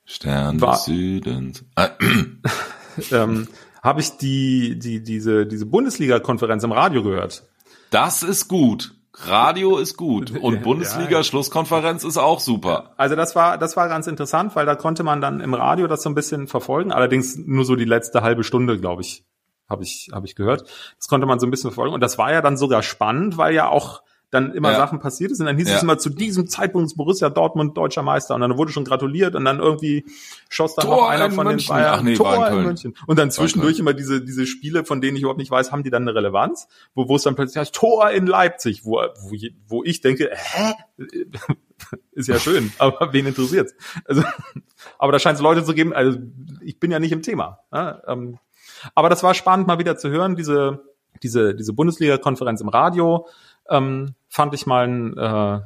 Stern 0.05 0.59
war- 0.61 0.73
des 0.73 0.85
Südens. 0.85 1.65
Äh, 1.77 1.87
ähm, 3.11 3.47
habe 3.83 3.99
ich 3.99 4.17
die, 4.17 4.79
die, 4.79 5.03
diese, 5.03 5.45
diese 5.45 5.65
Bundesliga-Konferenz 5.65 6.63
im 6.63 6.71
Radio 6.71 7.03
gehört. 7.03 7.43
Das 7.91 8.23
ist 8.23 8.47
gut. 8.47 8.95
Radio 9.13 9.77
ist 9.77 9.97
gut. 9.97 10.31
Und 10.41 10.55
Ja, 10.55 10.61
Bundesliga-Schlusskonferenz 10.61 12.05
ist 12.05 12.17
auch 12.17 12.39
super. 12.39 12.93
Also 12.97 13.15
das 13.15 13.35
war, 13.35 13.57
das 13.57 13.75
war 13.75 13.89
ganz 13.89 14.07
interessant, 14.07 14.55
weil 14.55 14.65
da 14.65 14.75
konnte 14.75 15.03
man 15.03 15.21
dann 15.21 15.41
im 15.41 15.53
Radio 15.53 15.87
das 15.87 16.01
so 16.01 16.09
ein 16.09 16.15
bisschen 16.15 16.47
verfolgen. 16.47 16.91
Allerdings 16.93 17.35
nur 17.37 17.65
so 17.65 17.75
die 17.75 17.85
letzte 17.85 18.21
halbe 18.21 18.45
Stunde, 18.45 18.79
glaube 18.79 19.01
ich, 19.01 19.25
habe 19.69 19.83
ich, 19.83 20.09
habe 20.13 20.25
ich 20.25 20.35
gehört. 20.35 20.63
Das 20.97 21.07
konnte 21.09 21.27
man 21.27 21.39
so 21.39 21.45
ein 21.45 21.51
bisschen 21.51 21.69
verfolgen. 21.69 21.93
Und 21.93 22.01
das 22.01 22.17
war 22.17 22.31
ja 22.31 22.41
dann 22.41 22.57
sogar 22.57 22.83
spannend, 22.83 23.37
weil 23.37 23.53
ja 23.53 23.67
auch 23.67 24.01
dann 24.33 24.53
immer 24.53 24.71
Ja. 24.71 24.77
Sachen 24.77 24.99
passiert 24.99 25.35
sind. 25.35 25.45
Dann 25.45 25.57
hieß 25.57 25.69
Ja. 25.69 25.75
es 25.77 25.83
immer 25.83 25.97
zu 25.97 26.09
diesem 26.09 26.47
Zeitpunkt 26.47 26.87
ist 26.87 26.95
Borussia 26.97 27.29
Dortmund 27.29 27.77
deutscher 27.77 28.01
Meister 28.01 28.35
und 28.35 28.41
dann 28.41 28.57
wurde 28.57 28.71
schon 28.71 28.83
gratuliert 28.85 29.35
und 29.35 29.45
dann 29.45 29.59
irgendwie 29.59 30.05
schoss 30.49 30.75
dann 30.75 30.85
Tor 30.85 30.97
noch 30.97 31.07
einer 31.09 31.25
in 31.25 31.31
von 31.31 31.47
München. 31.47 31.67
den 31.67 31.81
Bayern 31.83 31.95
Ach 31.99 32.03
nee, 32.03 32.13
Tor 32.15 32.47
in 32.47 32.57
in. 32.57 32.63
München. 32.63 32.93
Und 33.07 33.19
dann 33.19 33.31
zwischendurch 33.31 33.79
immer 33.79 33.93
diese 33.93 34.21
diese 34.23 34.45
Spiele, 34.45 34.85
von 34.85 35.01
denen 35.01 35.15
ich 35.15 35.21
überhaupt 35.23 35.39
nicht 35.39 35.51
weiß, 35.51 35.71
haben 35.71 35.83
die 35.83 35.89
dann 35.89 36.03
eine 36.03 36.15
Relevanz, 36.15 36.67
wo 36.95 37.07
wo 37.07 37.15
es 37.15 37.23
dann 37.23 37.35
plötzlich 37.35 37.57
heißt 37.57 37.75
Tor 37.75 38.09
in 38.11 38.25
Leipzig, 38.27 38.85
wo 38.85 38.93
wo, 39.21 39.35
wo 39.67 39.83
ich 39.83 40.01
denke, 40.01 40.29
hä? 40.33 40.73
ist 42.11 42.27
ja 42.29 42.39
schön, 42.39 42.71
aber 42.79 43.13
wen 43.13 43.25
interessiert's? 43.25 43.73
Also, 44.05 44.23
aber 44.97 45.11
da 45.11 45.19
scheint 45.19 45.35
es 45.35 45.41
Leute 45.41 45.63
zu 45.63 45.73
geben, 45.73 45.93
also 45.93 46.17
ich 46.61 46.79
bin 46.79 46.91
ja 46.91 46.99
nicht 46.99 47.11
im 47.11 47.21
Thema. 47.21 47.59
Ja, 47.71 48.01
ähm, 48.07 48.39
aber 48.95 49.09
das 49.09 49.23
war 49.23 49.33
spannend, 49.33 49.67
mal 49.67 49.79
wieder 49.79 49.97
zu 49.97 50.09
hören, 50.09 50.35
diese, 50.35 50.83
diese, 51.21 51.55
diese 51.55 51.73
Bundesliga-Konferenz 51.73 52.61
im 52.61 52.69
Radio. 52.69 53.27
Ähm, 53.69 54.13
fand 54.33 54.53
ich 54.55 54.65
mal 54.65 54.85
einen 54.85 55.15
äh, 55.15 55.61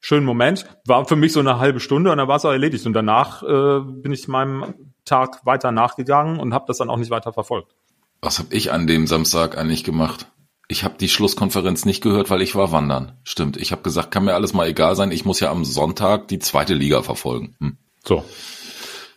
schönen 0.00 0.26
Moment. 0.26 0.66
War 0.86 1.04
für 1.06 1.14
mich 1.14 1.32
so 1.32 1.40
eine 1.40 1.60
halbe 1.60 1.78
Stunde 1.78 2.10
und 2.10 2.18
dann 2.18 2.26
war 2.26 2.36
es 2.36 2.44
auch 2.44 2.50
erledigt. 2.50 2.84
Und 2.84 2.92
danach 2.92 3.44
äh, 3.44 3.80
bin 3.80 4.12
ich 4.12 4.26
meinem 4.26 4.74
Tag 5.04 5.46
weiter 5.46 5.70
nachgegangen 5.70 6.40
und 6.40 6.52
habe 6.52 6.64
das 6.66 6.78
dann 6.78 6.90
auch 6.90 6.96
nicht 6.96 7.10
weiter 7.10 7.32
verfolgt. 7.32 7.72
Was 8.20 8.40
habe 8.40 8.52
ich 8.52 8.72
an 8.72 8.88
dem 8.88 9.06
Samstag 9.06 9.56
eigentlich 9.56 9.84
gemacht? 9.84 10.26
Ich 10.66 10.82
habe 10.82 10.96
die 10.98 11.08
Schlusskonferenz 11.08 11.84
nicht 11.84 12.02
gehört, 12.02 12.28
weil 12.28 12.42
ich 12.42 12.56
war 12.56 12.72
wandern. 12.72 13.12
Stimmt. 13.22 13.56
Ich 13.56 13.70
habe 13.70 13.82
gesagt, 13.82 14.10
kann 14.10 14.24
mir 14.24 14.34
alles 14.34 14.52
mal 14.52 14.66
egal 14.66 14.96
sein. 14.96 15.12
Ich 15.12 15.24
muss 15.24 15.38
ja 15.38 15.50
am 15.50 15.64
Sonntag 15.64 16.26
die 16.26 16.40
zweite 16.40 16.74
Liga 16.74 17.02
verfolgen. 17.02 17.54
Hm. 17.60 17.78
So, 18.04 18.24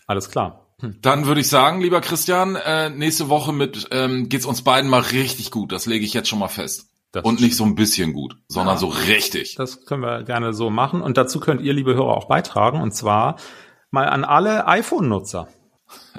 alles 0.06 0.30
klar. 0.30 0.68
Hm. 0.80 1.00
Dann 1.02 1.26
würde 1.26 1.42
ich 1.42 1.50
sagen, 1.50 1.82
lieber 1.82 2.02
Christian, 2.02 2.56
äh, 2.56 2.92
nächste 2.92 3.30
Woche 3.30 3.52
mit 3.52 3.88
ähm, 3.92 4.30
geht's 4.30 4.46
uns 4.46 4.62
beiden 4.62 4.90
mal 4.92 5.02
richtig 5.02 5.50
gut. 5.50 5.72
Das 5.72 5.88
lege 5.88 6.06
ich 6.06 6.14
jetzt 6.14 6.30
schon 6.30 6.40
mal 6.40 6.48
fest. 6.48 6.90
Das 7.12 7.24
Und 7.26 7.41
nicht 7.41 7.56
so 7.58 7.65
ein 7.65 7.76
bisschen 7.76 8.13
gut, 8.13 8.38
sondern 8.47 8.76
Ja. 8.76 8.80
so 8.80 8.88
richtig. 8.88 9.56
Das 9.56 9.86
können 9.86 10.02
wir 10.02 10.24
gerne 10.24 10.54
so 10.54 10.69
machen. 10.69 11.02
Und 11.02 11.17
dazu 11.17 11.39
könnt 11.41 11.62
ihr, 11.62 11.74
liebe 11.74 11.93
Hörer, 11.93 12.15
auch 12.15 12.26
beitragen. 12.30 12.82
Und 12.82 12.93
zwar 12.93 13.36
mal 13.89 14.08
an 14.08 14.24
alle 14.24 14.65
iPhone-Nutzer. 14.67 15.47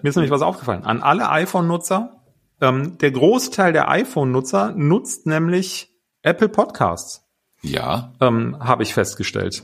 Mir 0.02 0.10
ist 0.10 0.16
nämlich 0.16 0.30
was 0.30 0.42
aufgefallen. 0.42 0.84
An 0.84 1.00
alle 1.02 1.30
iPhone-Nutzer. 1.30 2.22
Ähm, 2.60 2.98
der 2.98 3.10
Großteil 3.10 3.72
der 3.72 3.88
iPhone-Nutzer 3.88 4.72
nutzt 4.76 5.26
nämlich 5.26 5.88
Apple 6.22 6.48
Podcasts, 6.50 7.26
Ja. 7.62 8.12
ähm, 8.20 8.56
habe 8.60 8.82
ich 8.82 8.92
festgestellt. 8.92 9.62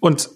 Und 0.00 0.30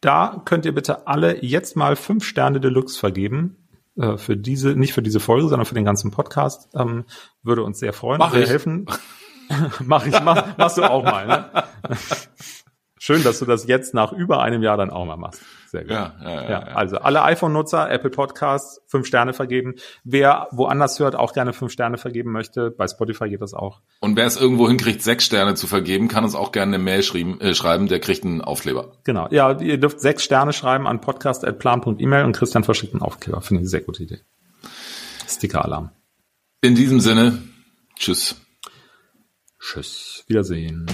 da 0.00 0.40
könnt 0.46 0.64
ihr 0.64 0.74
bitte 0.74 1.06
alle 1.06 1.44
jetzt 1.44 1.76
mal 1.76 1.94
fünf 1.96 2.24
Sterne 2.24 2.60
Deluxe 2.60 2.98
vergeben. 2.98 3.68
Äh, 3.96 4.16
für 4.16 4.36
diese, 4.38 4.70
nicht 4.70 4.94
für 4.94 5.02
diese 5.02 5.20
Folge, 5.20 5.48
sondern 5.48 5.66
für 5.66 5.74
den 5.74 5.84
ganzen 5.84 6.10
Podcast. 6.10 6.70
Ähm, 6.74 7.04
würde 7.42 7.62
uns 7.62 7.78
sehr 7.78 7.92
freuen. 7.92 8.18
Mach 8.18 8.32
ich. 8.34 8.48
helfen. 8.48 8.86
mach 9.80 10.06
ich, 10.06 10.20
mach, 10.22 10.56
machst 10.56 10.78
du 10.78 10.82
auch 10.82 11.04
mal, 11.04 11.26
ne? 11.26 11.46
Schön, 13.02 13.22
dass 13.22 13.38
du 13.38 13.46
das 13.46 13.66
jetzt 13.66 13.94
nach 13.94 14.12
über 14.12 14.42
einem 14.42 14.62
Jahr 14.62 14.76
dann 14.76 14.90
auch 14.90 15.06
mal 15.06 15.16
machst. 15.16 15.40
Sehr 15.70 15.82
gut. 15.82 15.92
Ja, 15.92 16.14
ja, 16.22 16.30
ja, 16.30 16.50
Ja, 16.50 16.58
also 16.74 16.98
alle 16.98 17.22
iPhone-Nutzer, 17.22 17.90
Apple 17.90 18.10
Podcasts, 18.10 18.82
fünf 18.88 19.06
Sterne 19.06 19.32
vergeben. 19.32 19.76
Wer 20.04 20.48
woanders 20.50 20.98
hört, 21.00 21.16
auch 21.16 21.32
gerne 21.32 21.54
fünf 21.54 21.72
Sterne 21.72 21.96
vergeben 21.96 22.30
möchte. 22.30 22.70
Bei 22.70 22.86
Spotify 22.86 23.30
geht 23.30 23.40
das 23.40 23.54
auch. 23.54 23.80
Und 24.00 24.16
wer 24.16 24.26
es 24.26 24.36
irgendwo 24.36 24.68
hinkriegt, 24.68 25.02
sechs 25.02 25.24
Sterne 25.24 25.54
zu 25.54 25.66
vergeben, 25.66 26.08
kann 26.08 26.24
uns 26.24 26.34
auch 26.34 26.52
gerne 26.52 26.74
eine 26.74 26.84
Mail 26.84 27.02
schreiben, 27.02 27.40
äh, 27.40 27.54
schreiben 27.54 27.88
der 27.88 28.00
kriegt 28.00 28.22
einen 28.22 28.42
Aufkleber. 28.42 28.92
Genau. 29.04 29.28
Ja, 29.30 29.58
ihr 29.58 29.78
dürft 29.78 30.00
sechs 30.00 30.22
Sterne 30.22 30.52
schreiben 30.52 30.86
an 30.86 31.00
podcast.plan.email 31.00 32.26
und 32.26 32.36
Christian 32.36 32.64
verschickt 32.64 32.92
einen 32.92 33.02
Aufkleber. 33.02 33.40
Finde 33.40 33.60
ich 33.60 33.64
eine 33.64 33.70
sehr 33.70 33.80
gute 33.80 34.02
Idee. 34.02 34.20
Sticker-Alarm. 35.26 35.90
In 36.60 36.74
diesem 36.74 37.00
Sinne, 37.00 37.38
tschüss. 37.96 38.36
Tschüss. 39.60 40.24
Wiedersehen. 40.26 40.86